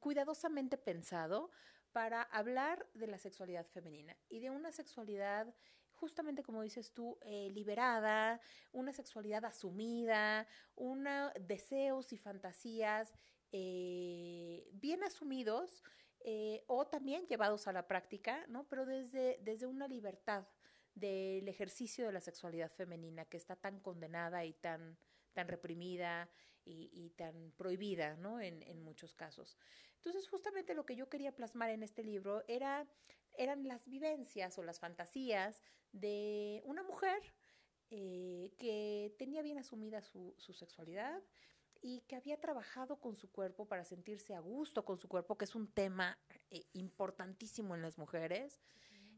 cuidadosamente 0.00 0.76
pensado 0.76 1.50
para 1.92 2.22
hablar 2.22 2.86
de 2.94 3.06
la 3.06 3.18
sexualidad 3.18 3.66
femenina 3.66 4.16
y 4.28 4.40
de 4.40 4.50
una 4.50 4.72
sexualidad 4.72 5.54
justamente 5.94 6.42
como 6.42 6.62
dices 6.62 6.92
tú, 6.92 7.18
eh, 7.22 7.50
liberada, 7.52 8.40
una 8.72 8.92
sexualidad 8.92 9.44
asumida, 9.44 10.46
una, 10.74 11.32
deseos 11.40 12.12
y 12.12 12.18
fantasías 12.18 13.12
eh, 13.52 14.68
bien 14.72 15.04
asumidos 15.04 15.82
eh, 16.20 16.64
o 16.66 16.86
también 16.86 17.26
llevados 17.26 17.68
a 17.68 17.72
la 17.72 17.86
práctica, 17.86 18.44
¿no? 18.48 18.66
Pero 18.68 18.86
desde, 18.86 19.38
desde 19.42 19.66
una 19.66 19.86
libertad 19.86 20.46
del 20.94 21.46
ejercicio 21.48 22.06
de 22.06 22.12
la 22.12 22.20
sexualidad 22.20 22.72
femenina 22.72 23.24
que 23.24 23.36
está 23.36 23.56
tan 23.56 23.80
condenada 23.80 24.44
y 24.44 24.54
tan, 24.54 24.96
tan 25.32 25.48
reprimida 25.48 26.28
y, 26.66 27.10
tan 27.10 27.52
prohibida, 27.58 28.16
¿no? 28.16 28.40
En, 28.40 28.62
en 28.62 28.82
muchos 28.82 29.14
casos. 29.14 29.58
Entonces, 29.96 30.26
justamente 30.28 30.74
lo 30.74 30.86
que 30.86 30.96
yo 30.96 31.10
quería 31.10 31.36
plasmar 31.36 31.70
en 31.70 31.82
este 31.82 32.02
libro 32.02 32.42
era 32.48 32.88
eran 33.36 33.66
las 33.66 33.88
vivencias 33.88 34.58
o 34.58 34.62
las 34.62 34.80
fantasías 34.80 35.62
de 35.92 36.62
una 36.64 36.82
mujer 36.82 37.20
eh, 37.90 38.52
que 38.58 39.14
tenía 39.18 39.42
bien 39.42 39.58
asumida 39.58 40.02
su, 40.02 40.34
sexualidad 40.38 41.22
y 41.80 42.00
que 42.02 42.16
había 42.16 42.40
trabajado 42.40 43.00
con 43.00 43.14
su 43.14 43.30
cuerpo 43.30 43.66
para 43.66 43.84
sentirse 43.84 44.34
a 44.34 44.40
gusto 44.40 44.84
con 44.84 44.96
su 44.96 45.08
cuerpo, 45.08 45.36
que 45.36 45.44
es 45.44 45.54
un 45.54 45.68
tema 45.68 46.18
eh, 46.50 46.64
importantísimo 46.72 47.74
en 47.74 47.82
las 47.82 47.98
mujeres, 47.98 48.62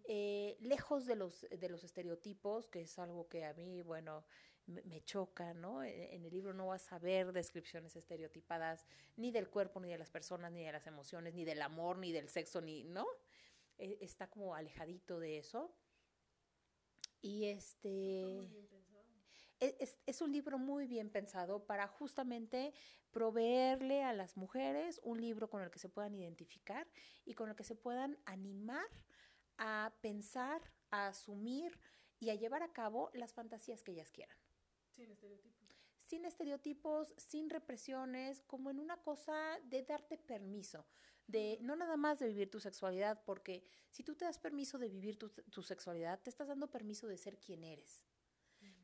eh, 0.08 0.56
lejos 0.60 1.06
de 1.06 1.16
los, 1.16 1.46
de 1.48 1.68
los 1.68 1.84
estereotipos, 1.84 2.68
que 2.68 2.82
es 2.82 2.98
algo 2.98 3.28
que 3.28 3.44
a 3.44 3.54
mí, 3.54 3.82
bueno, 3.82 4.24
me, 4.66 5.00
choca, 5.04 5.54
¿no? 5.54 5.82
En 5.84 6.24
el 6.24 6.32
libro 6.32 6.52
no 6.52 6.66
vas 6.66 6.92
a 6.92 6.98
ver 6.98 7.32
descripciones 7.32 7.94
estereotipadas 7.96 8.84
ni 9.16 9.30
del 9.30 9.48
cuerpo, 9.48 9.80
ni 9.80 9.88
de 9.88 9.98
las 9.98 10.10
personas, 10.10 10.50
ni 10.52 10.64
de 10.64 10.72
las 10.72 10.86
emociones, 10.86 11.34
ni 11.34 11.44
del 11.44 11.62
amor, 11.62 11.98
ni 11.98 12.12
del 12.12 12.28
sexo, 12.28 12.60
ni, 12.60 12.84
¿no? 12.84 13.06
E, 13.78 13.98
está 14.00 14.28
como 14.28 14.54
alejadito 14.54 15.18
de 15.18 15.38
eso. 15.38 15.74
Y 17.20 17.46
este... 17.46 18.48
E, 19.58 19.76
es, 19.80 19.98
es, 20.04 20.20
un 20.20 20.32
libro 20.32 20.58
muy 20.58 20.86
bien 20.86 21.10
pensado 21.10 21.64
para 21.64 21.88
justamente 21.88 22.74
proveerle 23.10 24.02
a 24.02 24.12
las 24.12 24.36
mujeres 24.36 25.00
un 25.02 25.20
libro 25.20 25.48
con 25.48 25.62
el 25.62 25.70
que 25.70 25.78
se 25.78 25.88
puedan 25.88 26.14
identificar 26.14 26.86
y 27.24 27.34
con 27.34 27.48
el 27.48 27.56
que 27.56 27.64
se 27.64 27.74
puedan 27.74 28.18
animar 28.26 28.86
a 29.56 29.94
pensar, 30.02 30.60
a 30.90 31.08
asumir 31.08 31.80
y 32.18 32.30
a 32.30 32.34
llevar 32.34 32.62
a 32.62 32.72
cabo 32.72 33.10
las 33.14 33.32
fantasías 33.32 33.82
que 33.82 33.92
ellas 33.92 34.10
quieran. 34.12 34.36
Sin 34.90 35.10
estereotipos. 35.10 35.66
Sin 35.98 36.24
estereotipos, 36.24 37.14
sin 37.16 37.50
represiones, 37.50 38.42
como 38.42 38.70
en 38.70 38.78
una 38.78 39.02
cosa 39.02 39.58
de 39.64 39.82
darte 39.82 40.18
permiso 40.18 40.86
de 41.26 41.58
no 41.60 41.76
nada 41.76 41.96
más 41.96 42.18
de 42.18 42.28
vivir 42.28 42.50
tu 42.50 42.60
sexualidad, 42.60 43.22
porque 43.24 43.64
si 43.90 44.02
tú 44.02 44.14
te 44.14 44.24
das 44.24 44.38
permiso 44.38 44.78
de 44.78 44.88
vivir 44.88 45.18
tu, 45.18 45.62
sexualidad, 45.62 46.20
te 46.20 46.30
estás 46.30 46.48
dando 46.48 46.70
permiso 46.70 47.06
de 47.06 47.18
ser 47.18 47.38
quien 47.38 47.64
eres. 47.64 48.04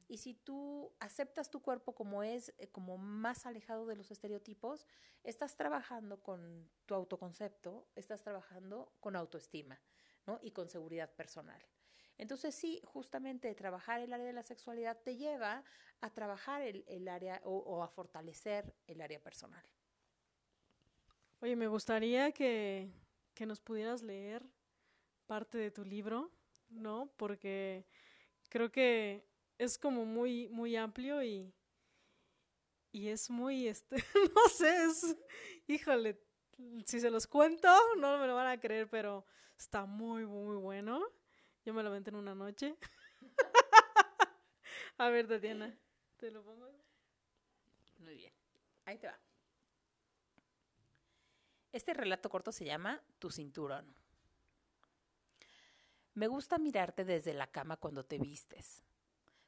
Y 0.08 0.18
si 0.18 0.34
tú 0.34 0.92
aceptas 1.00 1.50
tu 1.50 1.62
cuerpo 1.62 1.94
como 1.94 2.22
es, 2.22 2.52
eh, 2.58 2.68
como 2.68 2.98
más 2.98 3.46
alejado 3.46 3.86
de 3.86 3.96
los 3.96 4.10
estereotipos, 4.10 4.86
estás 5.22 5.56
trabajando 5.56 6.22
con 6.22 6.68
tu 6.84 6.94
autoconcepto, 6.94 7.88
estás 7.94 8.22
trabajando 8.22 8.92
con 9.00 9.16
autoestima, 9.16 9.80
¿no? 10.26 10.38
Y 10.42 10.50
con 10.50 10.68
seguridad 10.68 11.10
personal. 11.14 11.64
Entonces 12.18 12.54
sí, 12.54 12.82
justamente 12.84 13.54
trabajar 13.54 14.00
el 14.00 14.12
área 14.12 14.26
de 14.26 14.34
la 14.34 14.42
sexualidad 14.42 15.00
te 15.02 15.16
lleva 15.16 15.64
a 16.02 16.10
trabajar 16.10 16.60
el, 16.60 17.08
área 17.08 17.40
o 17.44 17.82
a 17.82 17.88
fortalecer 17.88 18.74
el 18.86 19.00
área 19.00 19.22
personal. 19.22 19.64
Oye, 21.42 21.56
me 21.56 21.66
gustaría 21.66 22.30
que, 22.30 22.88
que 23.34 23.46
nos 23.46 23.60
pudieras 23.60 24.00
leer 24.00 24.44
parte 25.26 25.58
de 25.58 25.72
tu 25.72 25.84
libro, 25.84 26.30
¿no? 26.70 27.12
Porque 27.16 27.84
creo 28.48 28.70
que 28.70 29.26
es 29.58 29.76
como 29.76 30.04
muy, 30.06 30.48
muy 30.50 30.76
amplio 30.76 31.20
y, 31.24 31.52
y 32.92 33.08
es 33.08 33.28
muy, 33.28 33.66
este, 33.66 33.96
no 34.36 34.48
sé, 34.50 34.84
es, 34.84 35.16
híjole, 35.66 36.20
si 36.86 37.00
se 37.00 37.10
los 37.10 37.26
cuento, 37.26 37.68
no 37.98 38.18
me 38.18 38.28
lo 38.28 38.36
van 38.36 38.46
a 38.46 38.60
creer, 38.60 38.88
pero 38.88 39.26
está 39.58 39.84
muy, 39.84 40.24
muy 40.26 40.56
bueno. 40.56 41.02
Yo 41.64 41.74
me 41.74 41.82
lo 41.82 41.88
aventé 41.88 42.10
en 42.10 42.16
una 42.16 42.36
noche. 42.36 42.76
a 44.98 45.08
ver, 45.10 45.26
Tatiana, 45.26 45.76
¿te 46.18 46.30
lo 46.30 46.44
pongo? 46.44 46.70
Muy 47.98 48.16
bien, 48.16 48.32
ahí 48.84 48.98
te 48.98 49.06
va. 49.06 49.18
Este 51.72 51.94
relato 51.94 52.28
corto 52.28 52.52
se 52.52 52.66
llama 52.66 53.02
Tu 53.18 53.30
cinturón. 53.30 53.86
Me 56.12 56.26
gusta 56.26 56.58
mirarte 56.58 57.06
desde 57.06 57.32
la 57.32 57.46
cama 57.46 57.78
cuando 57.78 58.04
te 58.04 58.18
vistes, 58.18 58.84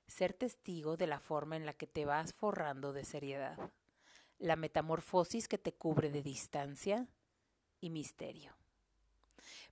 ser 0.06 0.32
testigo 0.32 0.96
de 0.96 1.06
la 1.06 1.20
forma 1.20 1.56
en 1.56 1.66
la 1.66 1.74
que 1.74 1.86
te 1.86 2.06
vas 2.06 2.32
forrando 2.32 2.94
de 2.94 3.04
seriedad, 3.04 3.58
la 4.38 4.56
metamorfosis 4.56 5.46
que 5.46 5.58
te 5.58 5.74
cubre 5.74 6.10
de 6.10 6.22
distancia 6.22 7.06
y 7.82 7.90
misterio. 7.90 8.56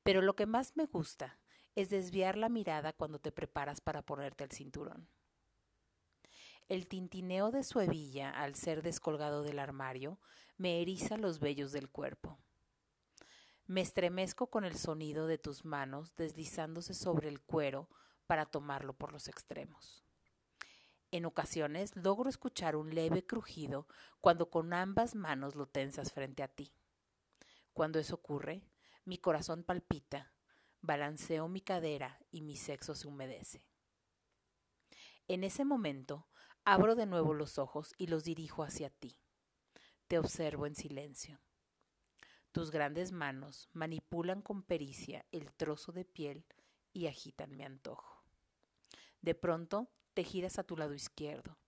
Pero 0.02 0.20
lo 0.20 0.36
que 0.36 0.44
más 0.44 0.76
me 0.76 0.84
gusta 0.84 1.38
es 1.74 1.88
desviar 1.88 2.36
la 2.36 2.50
mirada 2.50 2.92
cuando 2.92 3.18
te 3.18 3.32
preparas 3.32 3.80
para 3.80 4.02
ponerte 4.02 4.44
el 4.44 4.50
cinturón. 4.50 5.08
El 6.68 6.86
tintineo 6.86 7.50
de 7.50 7.64
su 7.64 7.80
hebilla 7.80 8.30
al 8.30 8.54
ser 8.54 8.82
descolgado 8.82 9.42
del 9.42 9.58
armario 9.58 10.18
me 10.56 10.80
eriza 10.80 11.16
los 11.16 11.40
vellos 11.40 11.72
del 11.72 11.90
cuerpo. 11.90 12.38
Me 13.66 13.80
estremezco 13.80 14.48
con 14.48 14.64
el 14.64 14.76
sonido 14.76 15.26
de 15.26 15.38
tus 15.38 15.64
manos 15.64 16.14
deslizándose 16.16 16.94
sobre 16.94 17.28
el 17.28 17.40
cuero 17.40 17.88
para 18.26 18.46
tomarlo 18.46 18.92
por 18.94 19.12
los 19.12 19.28
extremos. 19.28 20.04
En 21.10 21.26
ocasiones 21.26 21.94
logro 21.94 22.30
escuchar 22.30 22.74
un 22.74 22.94
leve 22.94 23.26
crujido 23.26 23.86
cuando 24.20 24.48
con 24.50 24.72
ambas 24.72 25.14
manos 25.14 25.54
lo 25.54 25.66
tensas 25.66 26.12
frente 26.12 26.42
a 26.42 26.48
ti. 26.48 26.72
Cuando 27.74 27.98
eso 27.98 28.14
ocurre, 28.14 28.66
mi 29.04 29.18
corazón 29.18 29.62
palpita, 29.62 30.32
balanceo 30.80 31.48
mi 31.48 31.60
cadera 31.60 32.18
y 32.30 32.40
mi 32.40 32.56
sexo 32.56 32.94
se 32.94 33.08
humedece. 33.08 33.62
En 35.28 35.44
ese 35.44 35.64
momento, 35.64 36.26
abro 36.64 36.94
de 36.94 37.06
nuevo 37.06 37.34
los 37.34 37.58
ojos 37.58 37.92
y 37.98 38.06
los 38.06 38.24
dirijo 38.24 38.62
hacia 38.62 38.90
ti. 38.90 39.18
Te 40.06 40.18
observo 40.18 40.66
en 40.66 40.76
silencio. 40.76 41.40
Tus 42.52 42.70
grandes 42.70 43.12
manos 43.12 43.68
manipulan 43.72 44.42
con 44.42 44.62
pericia 44.62 45.24
el 45.32 45.52
trozo 45.52 45.90
de 45.92 46.04
piel 46.04 46.46
y 46.92 47.06
agitan 47.06 47.56
mi 47.56 47.64
antojo. 47.64 48.22
De 49.22 49.34
pronto 49.34 49.88
te 50.14 50.22
giras 50.22 50.58
a 50.58 50.64
tu 50.64 50.76
lado 50.76 50.94
izquierdo. 50.94 51.58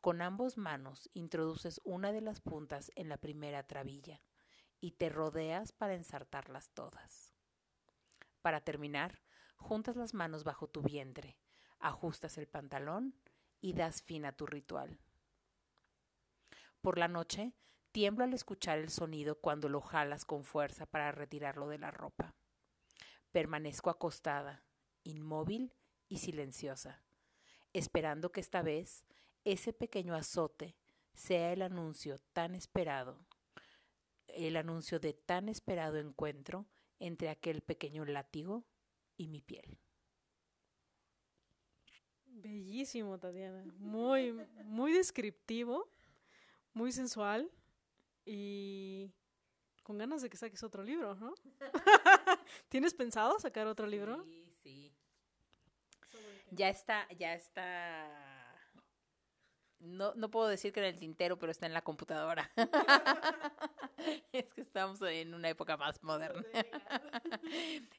Con 0.00 0.22
ambos 0.22 0.56
manos 0.56 1.10
introduces 1.12 1.80
una 1.84 2.12
de 2.12 2.22
las 2.22 2.40
puntas 2.40 2.90
en 2.94 3.08
la 3.08 3.18
primera 3.18 3.66
trabilla 3.66 4.22
y 4.80 4.92
te 4.92 5.10
rodeas 5.10 5.72
para 5.72 5.94
ensartarlas 5.94 6.70
todas. 6.70 7.34
Para 8.40 8.62
terminar, 8.62 9.20
juntas 9.56 9.96
las 9.96 10.14
manos 10.14 10.44
bajo 10.44 10.68
tu 10.68 10.80
vientre, 10.80 11.36
ajustas 11.78 12.38
el 12.38 12.46
pantalón 12.46 13.14
y 13.60 13.74
das 13.74 14.02
fin 14.02 14.24
a 14.24 14.32
tu 14.32 14.46
ritual. 14.46 14.98
Por 16.80 16.98
la 16.98 17.08
noche, 17.08 17.52
tiemblo 17.92 18.24
al 18.24 18.32
escuchar 18.32 18.78
el 18.78 18.88
sonido 18.88 19.36
cuando 19.36 19.68
lo 19.68 19.80
jalas 19.80 20.24
con 20.24 20.44
fuerza 20.44 20.86
para 20.86 21.12
retirarlo 21.12 21.68
de 21.68 21.78
la 21.78 21.90
ropa. 21.90 22.34
Permanezco 23.32 23.90
acostada, 23.90 24.64
inmóvil 25.04 25.72
y 26.08 26.18
silenciosa, 26.18 27.02
esperando 27.72 28.32
que 28.32 28.40
esta 28.40 28.62
vez 28.62 29.04
ese 29.44 29.72
pequeño 29.72 30.14
azote 30.14 30.76
sea 31.14 31.52
el 31.52 31.62
anuncio 31.62 32.18
tan 32.32 32.54
esperado, 32.54 33.26
el 34.28 34.56
anuncio 34.56 35.00
de 35.00 35.12
tan 35.12 35.48
esperado 35.48 35.98
encuentro 35.98 36.66
entre 36.98 37.28
aquel 37.28 37.62
pequeño 37.62 38.04
látigo 38.04 38.64
y 39.16 39.28
mi 39.28 39.40
piel. 39.40 39.78
Bellísimo, 42.80 43.18
Tatiana. 43.18 43.62
Muy, 43.78 44.32
muy 44.64 44.90
descriptivo, 44.94 45.86
muy 46.72 46.92
sensual 46.92 47.50
y 48.24 49.10
con 49.82 49.98
ganas 49.98 50.22
de 50.22 50.30
que 50.30 50.38
saques 50.38 50.62
otro 50.62 50.82
libro, 50.82 51.14
¿no? 51.16 51.34
¿Tienes 52.70 52.94
pensado 52.94 53.38
sacar 53.38 53.66
otro 53.66 53.86
libro? 53.86 54.24
Sí, 54.24 54.50
sí. 54.62 54.94
Ya 56.52 56.70
está, 56.70 57.06
ya 57.18 57.34
está. 57.34 58.08
No, 59.80 60.14
no 60.14 60.30
puedo 60.30 60.48
decir 60.48 60.72
que 60.72 60.80
en 60.80 60.86
el 60.86 60.98
tintero, 60.98 61.38
pero 61.38 61.52
está 61.52 61.66
en 61.66 61.74
la 61.74 61.82
computadora. 61.82 62.50
es 64.32 64.54
que 64.54 64.62
estamos 64.62 65.02
en 65.02 65.34
una 65.34 65.50
época 65.50 65.76
más 65.76 66.02
moderna. 66.02 66.42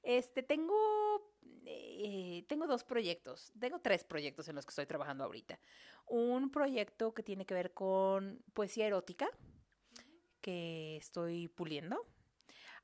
este, 0.01 0.41
tengo 0.41 1.31
eh, 1.65 2.45
tengo 2.47 2.67
dos 2.67 2.83
proyectos, 2.83 3.51
tengo 3.59 3.79
tres 3.79 4.03
proyectos 4.03 4.47
en 4.47 4.55
los 4.55 4.65
que 4.65 4.71
estoy 4.71 4.85
trabajando 4.85 5.23
ahorita. 5.23 5.59
Un 6.07 6.49
proyecto 6.49 7.13
que 7.13 7.23
tiene 7.23 7.45
que 7.45 7.53
ver 7.53 7.73
con 7.73 8.43
poesía 8.53 8.87
erótica, 8.87 9.29
que 10.41 10.97
estoy 10.97 11.47
puliendo. 11.47 12.05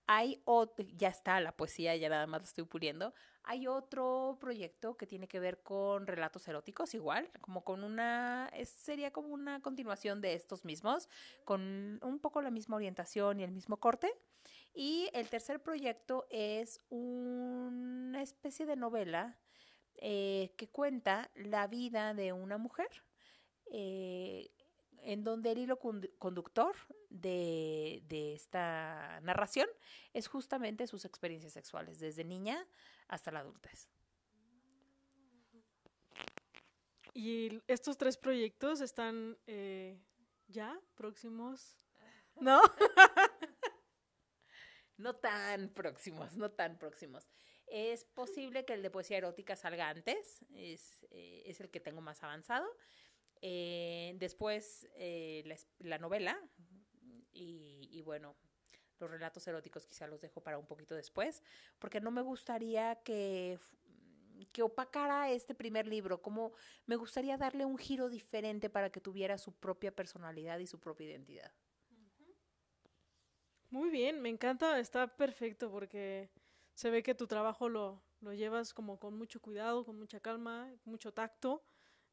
Hay 0.10 0.42
otro, 0.46 0.86
ya 0.96 1.10
está 1.10 1.42
la 1.42 1.52
poesía, 1.52 1.96
ya 1.98 2.08
nada 2.08 2.28
más 2.28 2.42
la 2.42 2.46
estoy 2.46 2.64
puliendo. 2.64 3.14
Hay 3.44 3.68
otro 3.68 4.38
proyecto 4.40 4.96
que 4.96 5.08
tiene 5.08 5.28
que 5.28 5.40
ver 5.40 5.62
con 5.64 6.08
relatos 6.08 6.48
eróticos, 6.48 6.94
igual, 6.94 7.30
como 7.42 7.64
con 7.64 7.84
una, 7.84 8.50
sería 8.64 9.12
como 9.12 9.30
una 9.30 9.62
continuación 9.62 10.22
de 10.22 10.34
estos 10.34 10.64
mismos, 10.64 11.10
con 11.44 12.00
un 12.02 12.20
poco 12.20 12.42
la 12.42 12.52
misma 12.52 12.78
orientación 12.78 13.40
y 13.40 13.44
el 13.44 13.52
mismo 13.52 13.78
corte. 13.78 14.14
Y 14.80 15.10
el 15.14 15.28
tercer 15.28 15.60
proyecto 15.60 16.28
es 16.30 16.80
una 16.90 18.22
especie 18.22 18.68
de 18.68 18.76
novela 18.76 19.36
eh, 19.96 20.54
que 20.56 20.70
cuenta 20.70 21.32
la 21.34 21.66
vida 21.66 22.14
de 22.14 22.32
una 22.32 22.60
mujer, 22.60 23.04
eh, 23.72 24.52
en 25.02 25.24
donde 25.24 25.54
el 25.54 25.58
hilo 25.58 25.80
conductor 25.80 26.76
de, 27.10 28.04
de, 28.08 28.36
esta 28.36 29.20
narración 29.24 29.68
es 30.14 30.28
justamente 30.28 30.86
sus 30.86 31.06
experiencias 31.06 31.54
sexuales, 31.54 31.98
desde 31.98 32.24
niña 32.24 32.64
hasta 33.08 33.32
la 33.32 33.40
adultez. 33.40 33.90
¿Y 37.16 37.64
estos 37.66 37.98
tres 37.98 38.16
proyectos 38.16 38.82
están 38.82 39.40
eh, 39.48 40.00
ya 40.48 40.80
próximos? 40.94 41.84
¿No? 42.40 42.62
no 44.98 45.16
tan 45.16 45.70
próximos, 45.70 46.36
no 46.38 46.52
tan 46.52 46.78
próximos. 46.78 47.28
Es 47.68 48.06
posible 48.06 48.66
que 48.66 48.74
el 48.74 48.82
de 48.82 48.90
poesía 48.90 49.18
erótica 49.18 49.56
salga 49.56 49.90
antes, 49.90 50.46
es, 50.56 51.06
eh, 51.12 51.44
es 51.46 51.60
el 51.60 51.70
que 51.70 51.80
tengo 51.80 52.02
más 52.02 52.24
avanzado. 52.24 52.68
Eh, 53.42 54.16
después 54.18 54.88
eh, 54.96 55.44
la, 55.80 56.00
novela 56.00 56.40
y, 57.32 57.88
y, 57.92 58.02
bueno, 58.02 58.36
los 59.00 59.12
relatos 59.12 59.48
eróticos 59.48 59.86
quizá 59.86 60.08
los 60.08 60.22
dejo 60.22 60.42
para 60.42 60.58
un 60.58 60.66
poquito 60.66 60.96
después, 60.96 61.44
porque 61.78 62.02
no 62.02 62.10
me 62.10 62.22
gustaría 62.22 62.96
que, 63.04 63.60
que 64.52 64.64
opacara 64.64 65.30
este 65.32 65.54
primer 65.54 65.88
libro, 65.88 66.22
como 66.22 66.54
me 66.86 66.96
gustaría 66.96 67.38
darle 67.38 67.66
un 67.66 67.78
giro 67.78 68.10
diferente 68.10 68.70
para 68.70 68.90
que 68.92 69.02
tuviera 69.02 69.38
su 69.38 69.54
propia 69.54 69.96
personalidad 69.96 70.60
y 70.60 70.68
su 70.68 70.80
propia 70.80 71.08
identidad. 71.08 71.52
Muy 73.70 73.90
bien, 73.90 74.22
me 74.22 74.30
encanta, 74.30 74.80
está 74.80 75.08
perfecto 75.16 75.70
porque 75.72 76.30
se 76.74 76.90
ve 76.90 77.04
que 77.04 77.16
tu 77.16 77.28
trabajo 77.28 77.68
lo, 77.70 78.02
lo 78.22 78.34
llevas 78.34 78.74
como 78.74 78.98
con 79.00 79.18
mucho 79.18 79.42
cuidado, 79.42 79.84
con 79.86 79.98
mucha 80.00 80.20
calma, 80.22 80.74
mucho 80.86 81.14
tacto, 81.14 81.64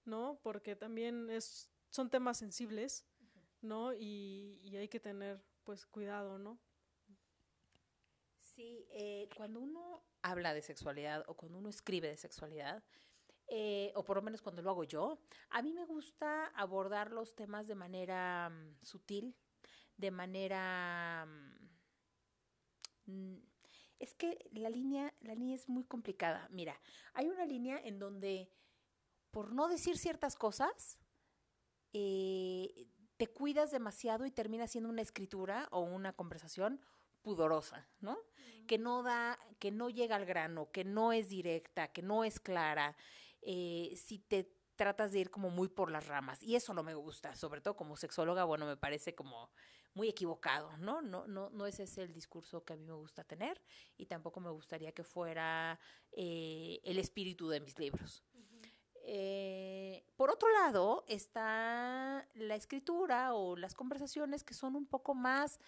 ¿no? 0.04 0.38
Porque 0.42 0.74
también 0.76 1.30
es, 1.30 1.70
son 1.90 2.10
temas 2.10 2.38
sensibles, 2.38 3.06
¿no? 3.62 3.94
Y, 3.94 4.60
y 4.64 4.76
hay 4.76 4.88
que 4.88 5.00
tener, 5.00 5.40
pues, 5.64 5.86
cuidado, 5.86 6.38
¿no? 6.38 6.58
Sí, 8.38 8.86
eh, 8.90 9.28
cuando 9.36 9.60
uno 9.60 10.04
habla 10.22 10.54
de 10.54 10.62
sexualidad 10.62 11.24
o 11.26 11.34
cuando 11.34 11.58
uno 11.58 11.68
escribe 11.68 12.08
de 12.08 12.16
sexualidad, 12.16 12.84
eh, 13.48 13.92
o 13.96 14.04
por 14.04 14.16
lo 14.16 14.22
menos 14.22 14.42
cuando 14.42 14.62
lo 14.62 14.70
hago 14.70 14.84
yo, 14.84 15.20
a 15.50 15.62
mí 15.62 15.72
me 15.72 15.84
gusta 15.84 16.46
abordar 16.48 17.10
los 17.12 17.34
temas 17.34 17.66
de 17.66 17.74
manera 17.74 18.50
um, 18.52 18.74
sutil, 18.82 19.36
de 19.96 20.10
manera... 20.10 21.26
Mm, 23.06 23.36
es 23.98 24.14
que 24.14 24.38
la 24.52 24.68
línea, 24.68 25.14
la 25.20 25.34
línea 25.34 25.56
es 25.56 25.68
muy 25.68 25.84
complicada. 25.84 26.48
Mira, 26.50 26.78
hay 27.14 27.28
una 27.28 27.46
línea 27.46 27.78
en 27.82 27.98
donde, 27.98 28.50
por 29.30 29.52
no 29.52 29.68
decir 29.68 29.96
ciertas 29.96 30.36
cosas, 30.36 30.98
eh, 31.92 32.88
te 33.16 33.28
cuidas 33.28 33.70
demasiado 33.70 34.26
y 34.26 34.30
termina 34.30 34.66
siendo 34.66 34.90
una 34.90 35.02
escritura 35.02 35.68
o 35.70 35.80
una 35.80 36.12
conversación 36.12 36.80
pudorosa, 37.22 37.88
¿no? 38.00 38.18
Que 38.66 38.78
no 38.78 39.02
da, 39.02 39.38
que 39.58 39.70
no 39.70 39.88
llega 39.88 40.16
al 40.16 40.26
grano, 40.26 40.70
que 40.70 40.84
no 40.84 41.12
es 41.12 41.28
directa, 41.28 41.88
que 41.88 42.02
no 42.02 42.24
es 42.24 42.40
clara. 42.40 42.96
Eh, 43.40 43.94
si 43.96 44.18
te 44.18 44.52
tratas 44.76 45.12
de 45.12 45.20
ir 45.20 45.30
como 45.30 45.50
muy 45.50 45.68
por 45.68 45.90
las 45.90 46.06
ramas 46.06 46.42
y 46.42 46.56
eso 46.56 46.74
no 46.74 46.82
me 46.82 46.94
gusta, 46.94 47.34
sobre 47.36 47.60
todo 47.60 47.76
como 47.76 47.96
sexóloga, 47.96 48.44
bueno, 48.44 48.66
me 48.66 48.76
parece 48.76 49.14
como 49.14 49.50
muy 49.94 50.08
equivocado, 50.08 50.76
¿no? 50.78 51.00
No, 51.00 51.26
no, 51.26 51.50
no 51.50 51.66
ese 51.66 51.84
es 51.84 51.98
el 51.98 52.12
discurso 52.12 52.64
que 52.64 52.72
a 52.72 52.76
mí 52.76 52.84
me 52.84 52.94
gusta 52.94 53.24
tener 53.24 53.60
y 53.96 54.06
tampoco 54.06 54.40
me 54.40 54.50
gustaría 54.50 54.92
que 54.92 55.04
fuera 55.04 55.78
eh, 56.12 56.80
el 56.84 56.98
espíritu 56.98 57.48
de 57.48 57.60
mis 57.60 57.78
libros. 57.78 58.24
Eh, 59.06 60.04
por 60.16 60.30
otro 60.30 60.50
lado, 60.50 61.04
está 61.06 62.28
la 62.34 62.54
escritura 62.56 63.34
o 63.34 63.56
las 63.56 63.74
conversaciones 63.74 64.42
que 64.42 64.54
son 64.54 64.74
un 64.74 64.86
poco 64.86 65.14
más 65.14 65.60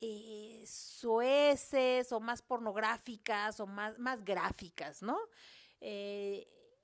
eh, 0.00 0.62
soeces 0.66 2.12
o 2.12 2.20
más 2.20 2.40
pornográficas 2.42 3.60
o 3.60 3.66
más, 3.66 3.98
más 3.98 4.24
gráficas, 4.24 5.02
¿no? 5.02 5.18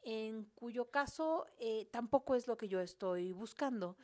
en 0.05 0.44
cuyo 0.55 0.90
caso 0.90 1.46
tampoco 1.90 2.35
es 2.35 2.46
lo 2.46 2.57
que 2.57 2.68
yo 2.68 2.81
estoy 2.81 3.33
buscando. 3.33 3.96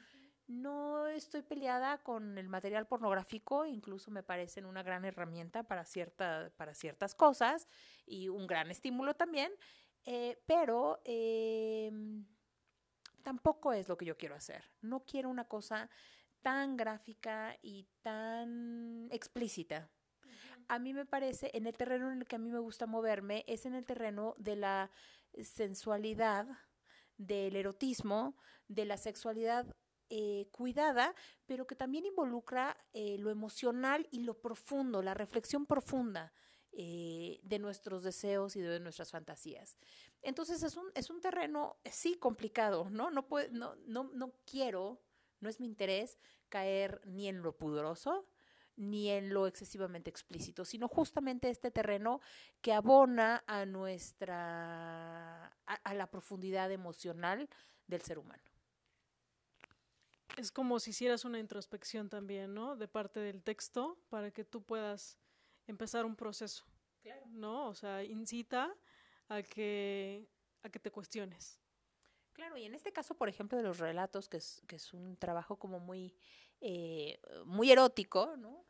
No 0.49 1.07
estoy 1.09 1.43
peleada 1.43 1.99
con 1.99 2.39
el 2.39 2.49
material 2.49 2.87
pornográfico, 2.87 3.67
incluso 3.67 4.11
me 4.11 4.23
parecen 4.23 4.65
una 4.65 4.83
gran 4.83 5.05
herramienta 5.05 5.63
para, 5.63 5.85
cierta, 5.85 6.51
para 6.57 6.73
ciertas 6.73 7.15
cosas 7.15 7.69
y 8.07 8.31
un 8.31 8.47
gran 8.47 8.71
estímulo 8.71 9.15
también, 9.15 9.53
eh, 10.07 10.43
pero 10.47 11.03
em, 11.05 12.25
tampoco 13.23 13.75
es 13.75 13.91
lo 13.91 13.99
que 13.99 14.07
yo 14.07 14.17
quiero 14.17 14.37
hacer. 14.37 14.65
No 14.81 15.05
quiero 15.05 15.29
una 15.29 15.45
cosa 15.45 15.91
tan 16.41 16.79
gráfica 16.79 17.59
y 17.61 17.87
tan 18.01 19.09
explícita. 19.11 19.91
A 20.67 20.79
mí 20.79 20.95
me 20.95 21.05
parece, 21.05 21.51
en 21.53 21.67
el 21.67 21.77
terreno 21.77 22.11
en 22.11 22.21
el 22.21 22.27
que 22.27 22.37
a 22.37 22.39
mí 22.39 22.51
me 22.51 22.59
gusta 22.59 22.87
moverme, 22.87 23.45
es 23.47 23.67
en 23.67 23.75
el 23.75 23.85
terreno 23.85 24.35
de 24.39 24.57
la 24.57 24.91
sensualidad, 25.43 26.47
del 27.19 27.57
erotismo, 27.57 28.35
de 28.69 28.87
la 28.87 28.97
sexualidad 28.97 29.67
eh, 30.11 30.49
cuidada, 30.53 31.15
pero 31.47 31.67
que 31.67 31.75
también 31.75 32.07
involucra 32.07 32.77
eh, 32.93 33.19
lo 33.19 33.31
emocional 33.31 34.07
y 34.11 34.21
lo 34.21 34.35
profundo, 34.41 35.03
la 35.03 35.15
reflexión 35.15 35.67
profunda. 35.67 36.33
Eh, 36.81 37.41
de 37.43 37.59
nuestros 37.59 38.05
deseos 38.05 38.55
y 38.55 38.61
de 38.61 38.79
nuestras 38.79 39.11
fantasías. 39.11 39.79
Entonces 40.23 40.63
es 40.63 40.77
un, 40.77 40.93
es 40.95 41.11
un 41.11 41.21
terreno, 41.21 41.77
sí, 41.91 42.15
complicado, 42.15 42.89
¿no? 42.91 43.11
No, 43.11 43.27
no, 43.51 43.75
no, 43.87 44.05
no 44.13 44.33
quiero, 44.45 45.01
no 45.41 45.49
es 45.49 45.59
mi 45.59 45.67
interés 45.67 46.19
caer 46.49 47.01
ni 47.05 47.27
en 47.27 47.43
lo 47.43 47.57
pudoroso, 47.57 48.29
ni 48.79 49.11
en 49.11 49.35
lo 49.35 49.47
excesivamente 49.47 50.09
explícito, 50.09 50.65
sino 50.65 50.87
justamente 50.87 51.51
este 51.51 51.71
terreno 51.71 52.21
que 52.61 52.73
abona 52.73 53.43
a 53.47 53.67
nuestra, 53.67 55.47
a, 55.67 55.95
la 55.95 56.07
profundidad 56.11 56.71
emocional 56.71 57.49
del 57.89 58.03
ser 58.03 58.19
humano. 58.19 58.48
Es 60.39 60.53
como 60.53 60.79
si 60.79 60.91
hicieras 60.91 61.25
una 61.25 61.41
introspección 61.41 62.09
también, 62.09 62.55
¿no? 62.55 62.77
De 62.77 62.87
parte 62.87 63.19
del 63.19 63.43
texto 63.43 63.99
para 64.09 64.31
que 64.31 64.45
tú 64.45 64.63
puedas 64.63 65.19
empezar 65.67 66.05
un 66.05 66.15
proceso, 66.15 66.65
claro. 67.03 67.27
¿no? 67.27 67.69
O 67.69 67.75
sea, 67.75 68.05
incita 68.05 68.73
a 69.29 69.43
que, 69.43 70.29
a 70.63 70.69
que 70.71 70.79
te 70.79 70.93
cuestiones. 70.93 71.61
Claro, 72.33 72.57
y 72.57 72.65
en 72.65 72.75
este 72.75 72.93
caso, 72.93 73.17
por 73.17 73.29
ejemplo, 73.29 73.59
de 73.59 73.65
los 73.65 73.79
relatos, 73.79 74.29
que 74.29 74.37
es, 74.37 74.63
que 74.69 74.77
es 74.77 74.93
un 74.95 75.17
trabajo 75.17 75.59
como 75.59 75.81
muy, 75.81 76.15
eh, 76.61 77.21
muy 77.45 77.73
erótico, 77.73 78.37
¿no? 78.37 78.65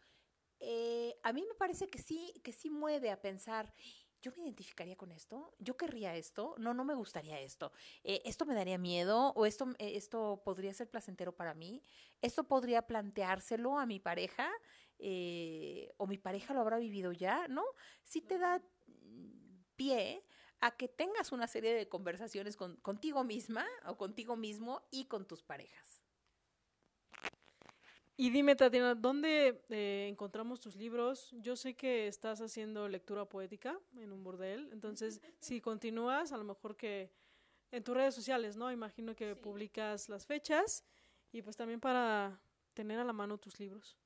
Eh, 0.61 1.19
a 1.23 1.35
mí 1.35 1.45
me 1.47 1.55
parece 1.55 1.91
que 1.91 1.99
sí, 1.99 2.33
que 2.43 2.53
sí 2.55 2.71
mueve 2.71 3.11
a 3.11 3.21
pensar, 3.21 3.75
yo 4.23 4.33
me 4.37 4.43
identificaría 4.45 4.97
con 4.97 5.13
esto, 5.13 5.55
yo 5.59 5.77
querría 5.77 6.17
esto, 6.17 6.55
no, 6.59 6.75
no 6.75 6.85
me 6.85 6.95
gustaría 6.95 7.41
esto, 7.41 7.73
eh, 8.05 8.23
esto 8.25 8.45
me 8.47 8.55
daría 8.55 8.79
miedo 8.79 9.33
o 9.35 9.47
esto, 9.47 9.69
esto 9.79 10.43
podría 10.45 10.75
ser 10.75 10.91
placentero 10.91 11.35
para 11.35 11.55
mí, 11.55 11.83
esto 12.23 12.45
podría 12.45 12.83
planteárselo 12.83 13.79
a 13.79 13.87
mi 13.87 14.01
pareja 14.01 14.51
o 15.97 16.07
mi 16.09 16.19
pareja 16.19 16.55
lo 16.55 16.61
habrá 16.61 16.79
vivido 16.79 17.13
ya, 17.13 17.47
¿no? 17.47 17.63
Sí 18.03 18.21
te 18.21 18.37
da 18.39 18.61
pie 19.77 20.25
a 20.61 20.77
que 20.77 20.89
tengas 20.89 21.33
una 21.33 21.47
serie 21.47 21.73
de 21.73 21.89
conversaciones 21.89 22.57
con, 22.57 22.77
contigo 22.77 23.23
misma 23.25 23.65
o 23.87 23.97
contigo 23.97 24.37
mismo 24.37 24.83
y 24.91 25.07
con 25.07 25.27
tus 25.27 25.43
parejas. 25.43 25.98
Y 28.21 28.31
dime, 28.31 28.57
Tatiana, 28.57 28.97
¿dónde 28.97 29.63
eh, 29.69 30.09
encontramos 30.11 30.59
tus 30.59 30.75
libros? 30.75 31.31
Yo 31.41 31.55
sé 31.55 31.75
que 31.75 32.09
estás 32.09 32.41
haciendo 32.41 32.89
lectura 32.89 33.27
poética 33.27 33.79
en 33.97 34.11
un 34.11 34.25
burdel, 34.25 34.69
entonces 34.73 35.21
si 35.39 35.61
continúas, 35.61 36.33
a 36.33 36.37
lo 36.37 36.43
mejor 36.43 36.77
que 36.77 37.13
en 37.71 37.85
tus 37.85 37.95
redes 37.95 38.17
sociales, 38.17 38.57
¿no? 38.57 38.73
Imagino 38.73 39.15
que 39.15 39.37
publicas 39.37 40.09
las 40.09 40.27
fechas 40.27 40.85
y 41.31 41.43
pues 41.43 41.57
también 41.57 41.79
para 41.79 42.43
tener 42.75 42.99
a 42.99 43.05
la 43.05 43.13
mano 43.13 43.39
tus 43.39 43.61
libros. 43.61 43.97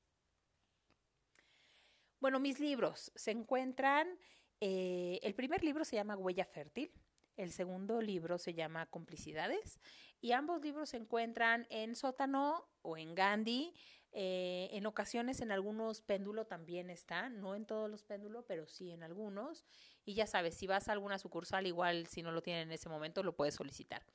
Bueno, 2.19 2.39
mis 2.39 2.59
libros 2.59 3.11
se 3.15 3.31
encuentran 3.31 4.19
eh, 4.61 5.19
el 5.23 5.33
primer 5.33 5.63
libro 5.63 5.83
se 5.85 5.95
llama 5.95 6.15
Huella 6.15 6.45
Fértil, 6.45 6.91
el 7.35 7.51
segundo 7.51 7.99
libro 7.99 8.37
se 8.37 8.53
llama 8.53 8.85
Complicidades 8.85 9.79
y 10.21 10.31
ambos 10.31 10.61
libros 10.61 10.91
se 10.91 10.97
encuentran 10.97 11.67
en 11.69 11.95
Sótano 11.95 12.69
o 12.81 12.95
en 12.95 13.15
Gandhi. 13.15 13.73
Eh, 14.15 14.69
en 14.73 14.85
ocasiones 14.85 15.41
en 15.41 15.51
algunos 15.51 16.01
péndulo 16.01 16.45
también 16.45 16.91
está, 16.91 17.29
no 17.29 17.55
en 17.55 17.65
todos 17.65 17.89
los 17.89 18.03
péndulos, 18.03 18.45
pero 18.47 18.67
sí 18.67 18.91
en 18.91 19.01
algunos. 19.01 19.65
Y 20.05 20.13
ya 20.13 20.27
sabes, 20.27 20.55
si 20.55 20.67
vas 20.67 20.87
a 20.87 20.91
alguna 20.91 21.17
sucursal, 21.17 21.65
igual 21.65 22.05
si 22.05 22.21
no 22.21 22.31
lo 22.31 22.43
tienen 22.43 22.67
en 22.67 22.73
ese 22.73 22.89
momento, 22.89 23.23
lo 23.23 23.35
puedes 23.35 23.55
solicitar. 23.55 24.05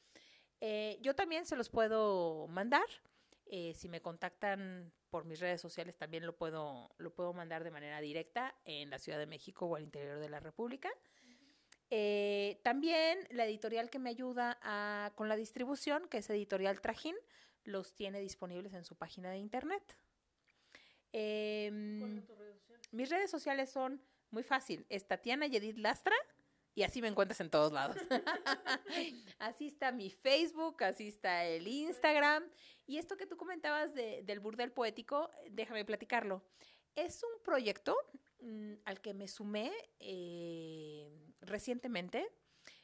Eh, 0.60 0.98
yo 1.02 1.16
también 1.16 1.46
se 1.46 1.56
los 1.56 1.68
puedo 1.68 2.46
mandar. 2.46 2.86
Eh, 3.46 3.74
si 3.74 3.88
me 3.88 4.00
contactan 4.00 4.92
por 5.10 5.24
mis 5.24 5.40
redes 5.40 5.60
sociales, 5.60 5.96
también 5.96 6.24
lo 6.26 6.36
puedo, 6.36 6.94
lo 6.98 7.12
puedo 7.12 7.32
mandar 7.32 7.64
de 7.64 7.72
manera 7.72 8.00
directa 8.00 8.54
en 8.64 8.90
la 8.90 9.00
Ciudad 9.00 9.18
de 9.18 9.26
México 9.26 9.66
o 9.66 9.74
al 9.74 9.82
interior 9.82 10.20
de 10.20 10.28
la 10.28 10.38
República. 10.38 10.90
También 12.62 13.18
la 13.30 13.46
editorial 13.46 13.88
que 13.88 13.98
me 13.98 14.10
ayuda 14.10 15.10
con 15.16 15.28
la 15.28 15.36
distribución, 15.36 16.06
que 16.08 16.18
es 16.18 16.28
Editorial 16.28 16.82
Trajín, 16.82 17.16
los 17.68 17.94
tiene 17.94 18.20
disponibles 18.20 18.72
en 18.74 18.84
su 18.84 18.96
página 18.96 19.30
de 19.30 19.38
internet. 19.38 19.96
Em, 21.12 22.22
mis 22.90 23.08
redes 23.08 23.30
sociales 23.30 23.70
son 23.70 24.02
muy 24.30 24.42
fácil. 24.42 24.86
Es 24.88 25.06
Tatiana 25.06 25.46
Yedid 25.46 25.76
Lastra 25.78 26.16
y 26.74 26.82
así 26.82 27.02
me 27.02 27.08
encuentras 27.08 27.40
en 27.40 27.50
todos 27.50 27.72
lados. 27.72 27.96
así 29.38 29.66
está 29.66 29.92
mi 29.92 30.10
Facebook, 30.10 30.82
así 30.84 31.08
está 31.08 31.44
el 31.44 31.66
Instagram. 31.66 32.44
Y 32.86 32.98
esto 32.98 33.16
que 33.16 33.26
tú 33.26 33.36
comentabas 33.36 33.94
del 33.94 34.40
burdel 34.40 34.72
poético, 34.72 35.30
déjame 35.50 35.84
platicarlo. 35.84 36.42
Es 36.94 37.22
un 37.22 37.42
proyecto 37.42 37.96
mm, 38.40 38.74
al 38.84 39.00
que 39.00 39.14
me 39.14 39.28
sumé 39.28 39.72
eh, 40.00 41.08
recientemente. 41.40 42.28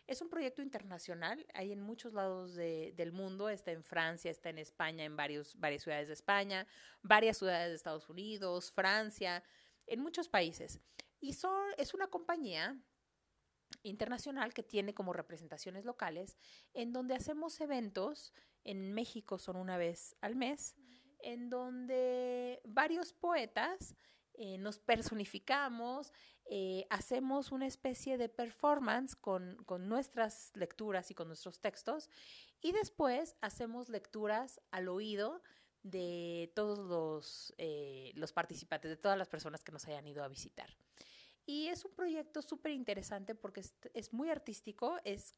Es 0.07 0.21
un 0.21 0.29
proyecto 0.29 0.61
internacional, 0.61 1.47
hay 1.55 1.73
en 1.73 1.81
muchos 1.81 2.13
lados 2.13 2.55
del 2.55 3.13
mundo, 3.13 3.49
está 3.49 3.71
en 3.71 3.83
Francia, 3.83 4.31
está 4.31 4.51
en 4.51 4.59
España, 4.59 5.05
en 5.05 5.17
varios, 5.17 5.59
varias 5.59 5.83
ciudades 5.83 6.09
de 6.09 6.15
España, 6.15 6.67
varias 7.03 7.39
ciudades 7.39 7.71
de 7.71 7.77
Estados 7.77 8.11
Unidos, 8.11 8.71
Francia, 8.71 9.43
en 9.87 10.01
muchos 10.01 10.29
países. 10.29 10.79
Y 11.21 11.31
es 11.79 11.95
una 11.95 12.09
compañía 12.09 12.79
internacional 13.83 14.53
que 14.53 14.63
tiene 14.63 14.93
como 14.93 15.15
representaciones 15.15 15.87
locales, 15.87 16.37
en 16.75 16.93
donde 16.93 17.15
hacemos 17.15 17.59
eventos, 17.63 18.35
en 18.63 18.93
México 18.93 19.39
son 19.39 19.57
una 19.57 19.79
vez 19.79 20.17
al 20.21 20.37
mes, 20.37 20.77
en 21.21 21.49
donde 21.49 22.61
varios 22.65 23.15
poetas 23.15 23.97
eh, 24.37 24.59
nos 24.59 24.79
personificamos, 24.79 26.13
eh, 26.47 26.87
hacemos 26.91 27.53
una 27.53 27.67
especie 27.67 28.19
de 28.19 28.29
performance 28.29 29.15
con, 29.17 29.65
nuestras 29.89 30.51
lecturas 30.55 31.11
y 31.11 31.15
con 31.15 31.29
nuestros 31.29 31.61
textos, 31.61 32.11
y 32.61 32.73
después 32.73 33.37
hacemos 33.41 33.89
lecturas 33.89 34.61
al 34.71 34.89
oído 34.89 35.43
de 35.83 36.53
todos 36.55 36.79
los, 36.79 37.55
eh, 37.59 38.13
los 38.15 38.33
participantes, 38.33 38.91
de 38.91 38.97
todas 38.97 39.19
las 39.19 39.29
personas 39.29 39.63
que 39.63 39.73
nos 39.73 39.87
hayan 39.87 40.07
ido 40.07 40.25
a 40.25 40.29
visitar. 40.29 40.69
Y 41.47 41.69
es 41.69 41.85
un 41.85 41.95
proyecto 41.95 42.43
súper 42.43 42.73
interesante 42.73 43.35
porque 43.35 43.63
es, 43.93 44.13
muy 44.13 44.31
artístico, 44.31 44.99
es 45.05 45.35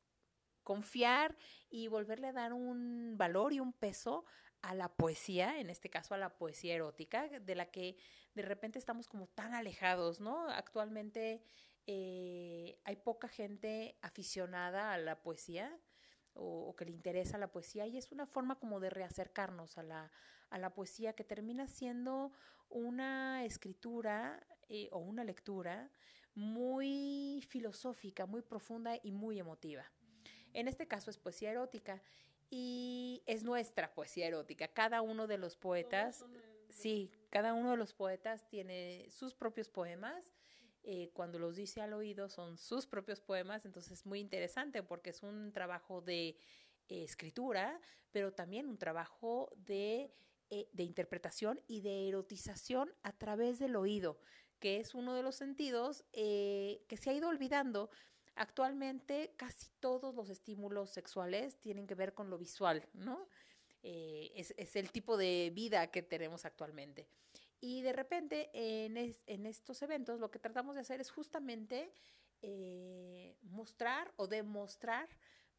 confiar 0.63 1.37
y 1.69 1.89
volverle 1.89 2.29
a 2.29 2.33
dar 2.33 2.53
un 2.53 3.15
valor 3.17 3.53
y 3.53 3.61
un 3.61 3.73
peso 3.73 4.25
a 4.67 4.75
la 4.75 4.89
poesía, 4.89 5.61
en 5.61 5.71
este 5.71 5.89
caso 5.89 6.15
a 6.15 6.19
la 6.19 6.37
poesía 6.37 6.75
erótica, 6.75 7.29
de 7.29 7.55
la 7.55 7.67
que 7.71 7.97
de 8.35 8.43
repente 8.43 8.81
estamos 8.81 9.07
como 9.07 9.29
tan 9.29 9.55
alejados, 9.55 10.21
¿no? 10.21 10.51
Actualmente 10.51 11.41
eh, 11.87 12.77
hay 12.83 12.97
poca 12.97 13.29
gente 13.29 13.97
aficionada 14.03 14.93
a 14.93 14.99
la 14.99 15.23
poesía 15.23 15.79
o, 16.35 16.75
que 16.75 16.85
le 16.85 16.91
interesa 16.91 17.39
la 17.39 17.53
poesía 17.53 17.87
y 17.87 17.97
es 17.97 18.11
una 18.11 18.27
forma 18.27 18.59
como 18.59 18.81
de 18.81 18.91
reacercarnos 18.91 19.79
a 19.79 19.85
la, 19.85 20.11
a 20.51 20.59
la 20.59 20.75
poesía 20.75 21.13
que 21.13 21.23
termina 21.23 21.69
siendo 21.69 22.33
una 22.69 23.45
escritura 23.45 24.45
eh, 24.69 24.89
o 24.91 24.99
una 24.99 25.23
lectura 25.23 25.93
muy 26.35 27.47
filosófica, 27.49 28.27
muy 28.27 28.43
profunda 28.43 28.99
y 29.01 29.13
muy 29.13 29.39
emotiva. 29.39 29.85
En 30.53 30.67
este 30.67 30.89
caso 30.89 31.09
es 31.09 31.19
poesía 31.19 31.53
erótica 31.53 32.03
y 32.51 33.23
es 33.27 33.45
nuestra 33.45 33.95
poesía 33.95 34.27
erótica. 34.27 34.69
Cada 34.69 35.03
uno 35.03 35.27
de 35.27 35.39
los 35.39 35.57
poetas, 35.57 36.25
sí, 36.71 37.11
cada 37.31 37.55
uno 37.55 37.73
de 37.73 37.77
los 37.77 37.95
poetas 37.95 38.49
tiene 38.49 39.07
sus 39.11 39.35
propios 39.35 39.69
poemas. 39.69 40.33
Eh, 40.83 41.11
cuando 41.15 41.39
los 41.39 41.57
dice 41.57 41.81
al 41.81 41.93
oído 41.95 42.29
son 42.29 42.57
sus 42.59 42.87
propios 42.87 43.21
poemas, 43.21 43.65
entonces 43.65 43.93
es 43.93 44.07
muy 44.07 44.21
interesante 44.21 44.83
porque 44.85 45.11
es 45.11 45.23
un 45.23 45.53
trabajo 45.53 46.01
de 46.01 46.29
eh, 46.29 46.37
escritura, 47.03 47.81
pero 48.13 48.33
también 48.33 48.69
un 48.69 48.79
trabajo 48.79 49.51
de 49.57 50.15
eh, 50.49 50.69
de 50.73 50.85
interpretación 50.85 51.61
y 51.67 51.81
de 51.81 52.07
erotización 52.07 52.95
a 53.03 53.11
través 53.11 53.59
del 53.59 53.75
oído, 53.75 54.21
que 54.61 54.79
es 54.79 54.95
uno 54.95 55.13
de 55.13 55.25
los 55.25 55.35
sentidos 55.35 56.05
eh, 56.13 56.85
que 56.87 56.97
se 56.97 57.11
ha 57.11 57.15
ido 57.15 57.29
olvidando. 57.29 57.91
Actualmente 58.37 59.35
casi 59.37 59.69
todos 59.81 60.15
los 60.15 60.31
estímulos 60.31 60.91
sexuales 60.91 61.59
tienen 61.61 61.87
que 61.87 61.95
ver 61.95 62.15
con 62.15 62.31
lo 62.31 62.39
visual, 62.39 62.89
¿no? 62.93 63.29
Eh, 63.83 64.33
es, 64.35 64.77
el 64.77 64.91
tipo 64.91 65.17
de 65.17 65.51
vida 65.55 65.87
que 65.89 66.03
tenemos 66.03 66.45
actualmente. 66.45 67.09
Y 67.61 67.83
de 67.83 67.93
repente 67.93 68.51
en, 68.53 68.97
en 69.27 69.47
estos 69.47 69.83
eventos 69.83 70.21
lo 70.21 70.31
que 70.31 70.39
tratamos 70.39 70.75
de 70.75 70.83
hacer 70.83 71.01
es 71.01 71.11
justamente 71.11 71.93
mostrar 73.43 74.13
o 74.17 74.29
demostrar 74.29 75.09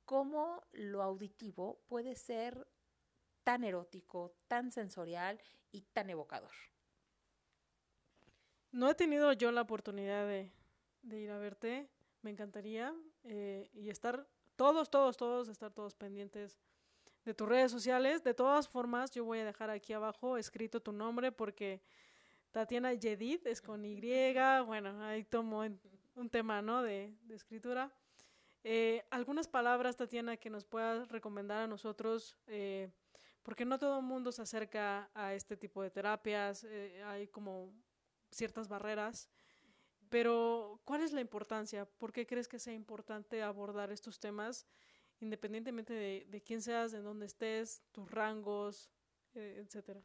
cómo 0.06 0.66
lo 0.72 1.04
auditivo 1.04 1.82
puede 1.88 2.16
ser 2.16 2.66
tan 3.44 3.64
erótico, 3.64 4.34
tan 4.48 4.72
sensorial 4.72 5.42
y 5.72 5.82
tan 5.82 6.10
evocador. 6.10 6.52
No 8.72 8.90
he 8.90 8.96
tenido 8.96 9.32
yo 9.34 9.52
la 9.52 9.62
oportunidad 9.62 10.28
de, 10.28 10.52
ir 11.04 11.32
a 11.32 11.38
verte, 11.38 11.90
me 12.28 12.32
encantaría, 12.32 12.94
eh, 13.24 13.70
y 13.72 13.90
estar 13.90 14.28
todos, 14.58 14.90
todos, 14.90 15.16
todos, 15.16 15.48
estar 15.48 15.72
todos 15.72 15.96
pendientes 15.96 16.60
de 17.24 17.34
tus 17.34 17.48
redes 17.48 17.72
sociales. 17.72 18.22
De 18.22 18.34
todas 18.34 18.68
formas, 18.68 19.12
yo 19.12 19.24
voy 19.24 19.40
a 19.40 19.46
dejar 19.46 19.70
aquí 19.70 19.94
abajo 19.94 20.36
escrito 20.36 20.82
tu 20.82 20.92
nombre 20.92 21.32
porque 21.32 21.82
Tatiana 22.52 22.94
Yedid 22.94 23.48
es 23.48 23.62
con 23.62 23.86
Y, 23.86 24.02
bueno, 24.66 25.02
ahí 25.06 25.24
tomo 25.24 25.64
un 26.16 26.30
tema, 26.30 26.62
¿no? 26.62 26.84
De, 26.84 27.16
de 27.22 27.36
escritura. 27.36 27.94
Eh, 28.62 29.06
algunas 29.10 29.48
palabras, 29.48 29.96
Tatiana, 29.96 30.36
que 30.36 30.50
nos 30.50 30.66
puedas 30.66 31.08
recomendar 31.08 31.60
a 31.62 31.68
nosotros, 31.68 32.36
eh, 32.48 32.92
porque 33.42 33.64
no 33.64 33.80
todo 33.80 34.00
el 34.00 34.06
mundo 34.06 34.34
se 34.34 34.42
acerca 34.42 35.10
a 35.14 35.34
este 35.34 35.56
tipo 35.56 35.82
de 35.82 35.92
terapias, 35.92 36.68
hay 37.06 37.30
como 37.30 37.72
ciertas 38.32 38.68
barreras, 38.68 39.30
pero 40.10 40.82
¿cuál 40.86 41.02
es 41.02 41.14
la 41.14 41.22
importancia? 41.22 41.86
¿Por 41.86 42.12
qué 42.12 42.26
crees 42.26 42.48
que 42.48 42.60
sea 42.60 42.74
importante 42.74 43.42
abordar 43.44 43.92
estos 43.92 44.20
temas, 44.20 44.68
independientemente 45.20 45.94
de, 45.94 46.44
quién 46.46 46.62
seas, 46.62 46.92
de 46.92 47.02
dónde 47.02 47.26
estés, 47.26 47.84
tus 47.92 48.10
rangos, 48.12 48.92
eh, 49.34 49.62
etcétera? 49.64 50.02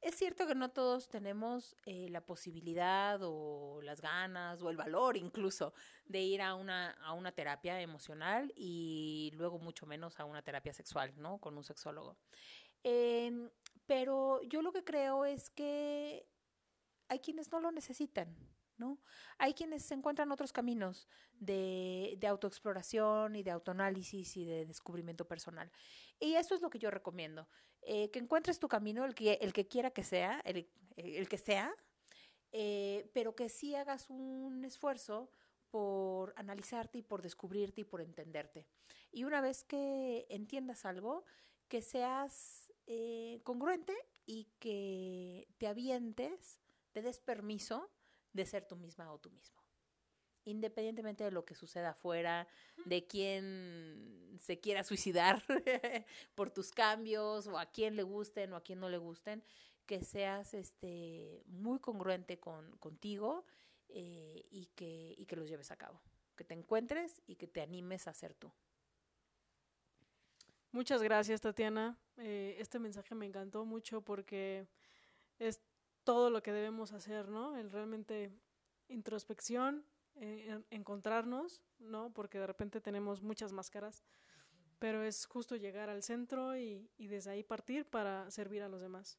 Es 0.00 0.16
cierto 0.16 0.46
que 0.46 0.54
no 0.54 0.70
todos 0.70 1.08
tenemos 1.08 1.76
eh, 1.86 2.10
la 2.10 2.20
posibilidad 2.20 3.18
o 3.22 3.80
las 3.80 4.02
ganas 4.02 4.60
o 4.60 4.68
el 4.68 4.76
valor 4.76 5.16
incluso 5.16 5.72
de 6.04 6.20
ir 6.20 6.42
a 6.42 6.54
una, 6.54 6.90
a 6.90 7.14
una 7.14 7.32
terapia 7.32 7.80
emocional 7.80 8.52
y 8.54 9.32
luego 9.34 9.58
mucho 9.58 9.86
menos 9.86 10.20
a 10.20 10.26
una 10.26 10.42
terapia 10.42 10.74
sexual, 10.74 11.14
¿no? 11.16 11.38
Con 11.38 11.56
un 11.56 11.64
sexólogo. 11.64 12.18
Eh, 12.82 13.48
pero 13.86 14.42
yo 14.42 14.60
lo 14.60 14.72
que 14.72 14.84
creo 14.84 15.24
es 15.24 15.48
que 15.48 16.26
hay 17.08 17.20
quienes 17.20 17.50
no 17.52 17.60
lo 17.60 17.70
necesitan, 17.70 18.36
¿no? 18.76 18.98
Hay 19.38 19.54
quienes 19.54 19.84
se 19.84 19.94
encuentran 19.94 20.32
otros 20.32 20.52
caminos 20.52 21.08
de, 21.38 22.16
de 22.18 22.26
autoexploración 22.26 23.36
y 23.36 23.42
de 23.42 23.50
autoanálisis 23.50 24.36
y 24.36 24.44
de 24.44 24.66
descubrimiento 24.66 25.26
personal. 25.26 25.70
Y 26.18 26.34
eso 26.34 26.54
es 26.54 26.60
lo 26.60 26.70
que 26.70 26.78
yo 26.78 26.90
recomiendo, 26.90 27.48
eh, 27.82 28.10
que 28.10 28.18
encuentres 28.18 28.58
tu 28.58 28.68
camino, 28.68 29.04
el 29.04 29.14
que, 29.14 29.34
el 29.34 29.52
que 29.52 29.68
quiera 29.68 29.90
que 29.90 30.04
sea, 30.04 30.40
el, 30.44 30.68
el 30.96 31.28
que 31.28 31.38
sea, 31.38 31.74
eh, 32.52 33.10
pero 33.12 33.34
que 33.34 33.48
sí 33.48 33.74
hagas 33.74 34.10
un 34.10 34.64
esfuerzo 34.64 35.30
por 35.70 36.32
analizarte 36.36 36.98
y 36.98 37.02
por 37.02 37.20
descubrirte 37.20 37.80
y 37.80 37.84
por 37.84 38.00
entenderte. 38.00 38.68
Y 39.10 39.24
una 39.24 39.40
vez 39.40 39.64
que 39.64 40.24
entiendas 40.30 40.84
algo, 40.84 41.24
que 41.66 41.82
seas 41.82 42.72
eh, 42.86 43.40
congruente 43.42 43.92
y 44.24 44.44
que 44.60 45.48
te 45.58 45.66
avientes, 45.66 46.60
te 46.94 47.02
des 47.02 47.18
permiso 47.18 47.90
de 48.32 48.46
ser 48.46 48.66
tú 48.66 48.76
misma 48.76 49.12
o 49.12 49.18
tú 49.18 49.30
mismo. 49.30 49.60
Independientemente 50.44 51.24
de 51.24 51.32
lo 51.32 51.44
que 51.44 51.54
suceda 51.54 51.90
afuera, 51.90 52.46
de 52.84 53.06
quién 53.06 54.38
se 54.38 54.60
quiera 54.60 54.84
suicidar 54.84 55.42
por 56.34 56.50
tus 56.50 56.70
cambios, 56.70 57.46
o 57.48 57.58
a 57.58 57.66
quién 57.66 57.96
le 57.96 58.04
gusten 58.04 58.52
o 58.52 58.56
a 58.56 58.62
quién 58.62 58.78
no 58.78 58.88
le 58.88 58.98
gusten, 58.98 59.42
que 59.86 60.04
seas 60.04 60.54
este, 60.54 61.42
muy 61.46 61.80
congruente 61.80 62.38
con, 62.38 62.76
contigo 62.76 63.44
eh, 63.88 64.46
y, 64.50 64.66
que, 64.76 65.14
y 65.18 65.26
que 65.26 65.36
los 65.36 65.48
lleves 65.48 65.72
a 65.72 65.76
cabo. 65.76 66.00
Que 66.36 66.44
te 66.44 66.54
encuentres 66.54 67.22
y 67.26 67.36
que 67.36 67.48
te 67.48 67.60
animes 67.60 68.06
a 68.06 68.14
ser 68.14 68.34
tú. 68.34 68.52
Muchas 70.70 71.02
gracias, 71.02 71.40
Tatiana. 71.40 71.98
Eh, 72.18 72.56
este 72.58 72.78
mensaje 72.78 73.14
me 73.14 73.26
encantó 73.26 73.64
mucho 73.64 74.02
porque 74.02 74.68
es 75.38 75.60
todo 76.04 76.30
lo 76.30 76.42
que 76.42 76.52
debemos 76.52 76.92
hacer, 76.92 77.28
¿no? 77.28 77.56
El 77.56 77.70
realmente 77.70 78.30
introspección, 78.88 79.84
eh, 80.16 80.46
en- 80.48 80.66
encontrarnos, 80.70 81.62
¿no? 81.78 82.12
Porque 82.12 82.38
de 82.38 82.46
repente 82.46 82.80
tenemos 82.80 83.22
muchas 83.22 83.52
máscaras, 83.52 84.04
pero 84.78 85.02
es 85.02 85.26
justo 85.26 85.56
llegar 85.56 85.88
al 85.88 86.02
centro 86.02 86.56
y, 86.56 86.90
y 86.96 87.08
desde 87.08 87.30
ahí 87.30 87.42
partir 87.42 87.86
para 87.86 88.30
servir 88.30 88.62
a 88.62 88.68
los 88.68 88.80
demás. 88.80 89.18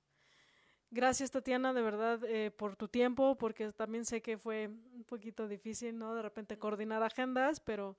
Gracias, 0.91 1.31
Tatiana, 1.31 1.73
de 1.73 1.81
verdad, 1.81 2.23
eh, 2.25 2.51
por 2.51 2.75
tu 2.75 2.87
tiempo, 2.87 3.35
porque 3.37 3.73
también 3.73 4.05
sé 4.05 4.21
que 4.21 4.37
fue 4.37 4.67
un 4.67 5.03
poquito 5.03 5.47
difícil, 5.47 5.97
¿no? 5.97 6.13
De 6.13 6.21
repente 6.21 6.57
coordinar 6.57 7.03
agendas, 7.03 7.59
pero 7.59 7.97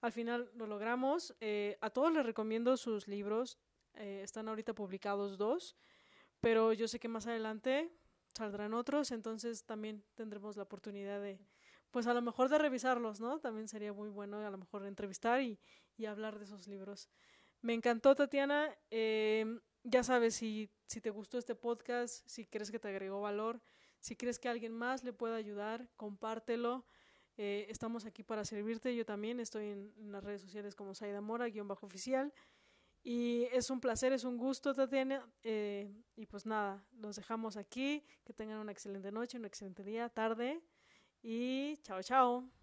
al 0.00 0.12
final 0.12 0.50
lo 0.54 0.66
logramos. 0.66 1.36
Eh, 1.40 1.76
a 1.80 1.90
todos 1.90 2.12
les 2.12 2.24
recomiendo 2.24 2.76
sus 2.76 3.06
libros, 3.06 3.58
eh, 3.94 4.22
están 4.24 4.48
ahorita 4.48 4.72
publicados 4.74 5.36
dos, 5.36 5.76
pero 6.40 6.72
yo 6.72 6.88
sé 6.88 6.98
que 6.98 7.08
más 7.08 7.26
adelante 7.26 7.92
saldrán 8.34 8.74
otros, 8.74 9.10
entonces 9.10 9.64
también 9.64 10.04
tendremos 10.14 10.56
la 10.56 10.64
oportunidad 10.64 11.20
de, 11.20 11.38
pues 11.90 12.06
a 12.06 12.14
lo 12.14 12.22
mejor 12.22 12.48
de 12.48 12.58
revisarlos, 12.58 13.20
¿no? 13.20 13.38
También 13.40 13.68
sería 13.68 13.92
muy 13.92 14.08
bueno 14.08 14.38
a 14.38 14.50
lo 14.50 14.58
mejor 14.58 14.86
entrevistar 14.86 15.40
y, 15.42 15.58
y 15.96 16.06
hablar 16.06 16.38
de 16.38 16.44
esos 16.44 16.66
libros. 16.66 17.08
Me 17.60 17.74
encantó, 17.74 18.14
Tatiana. 18.14 18.76
Eh, 18.90 19.60
ya 19.84 20.02
sabes, 20.02 20.34
si, 20.34 20.70
si 20.86 21.00
te 21.00 21.10
gustó 21.10 21.38
este 21.38 21.54
podcast, 21.54 22.26
si 22.26 22.46
crees 22.46 22.70
que 22.70 22.78
te 22.78 22.88
agregó 22.88 23.20
valor, 23.20 23.60
si 24.00 24.16
crees 24.16 24.38
que 24.38 24.48
alguien 24.48 24.72
más 24.72 25.04
le 25.04 25.12
pueda 25.12 25.36
ayudar, 25.36 25.88
compártelo. 25.96 26.86
Eh, 27.36 27.66
estamos 27.68 28.04
aquí 28.04 28.22
para 28.22 28.44
servirte. 28.44 28.94
Yo 28.96 29.04
también 29.04 29.38
estoy 29.38 29.68
en, 29.68 29.92
en 29.96 30.12
las 30.12 30.24
redes 30.24 30.40
sociales 30.40 30.74
como 30.74 30.94
Saida 30.94 31.20
Mora, 31.20 31.46
guion 31.46 31.68
bajo 31.68 31.86
oficial. 31.86 32.32
Y 33.04 33.44
es 33.52 33.70
un 33.70 33.80
placer, 33.80 34.12
es 34.12 34.24
un 34.24 34.36
gusto, 34.36 34.74
Tatiana. 34.74 35.28
Eh, 35.42 35.92
y 36.16 36.26
pues 36.26 36.46
nada, 36.46 36.84
los 36.92 37.16
dejamos 37.16 37.56
aquí. 37.56 38.04
Que 38.24 38.32
tengan 38.32 38.58
una 38.58 38.72
excelente 38.72 39.10
noche, 39.10 39.38
un 39.38 39.44
excelente 39.44 39.82
día, 39.82 40.08
tarde. 40.08 40.62
Y 41.22 41.78
chao, 41.82 42.02
chao. 42.02 42.61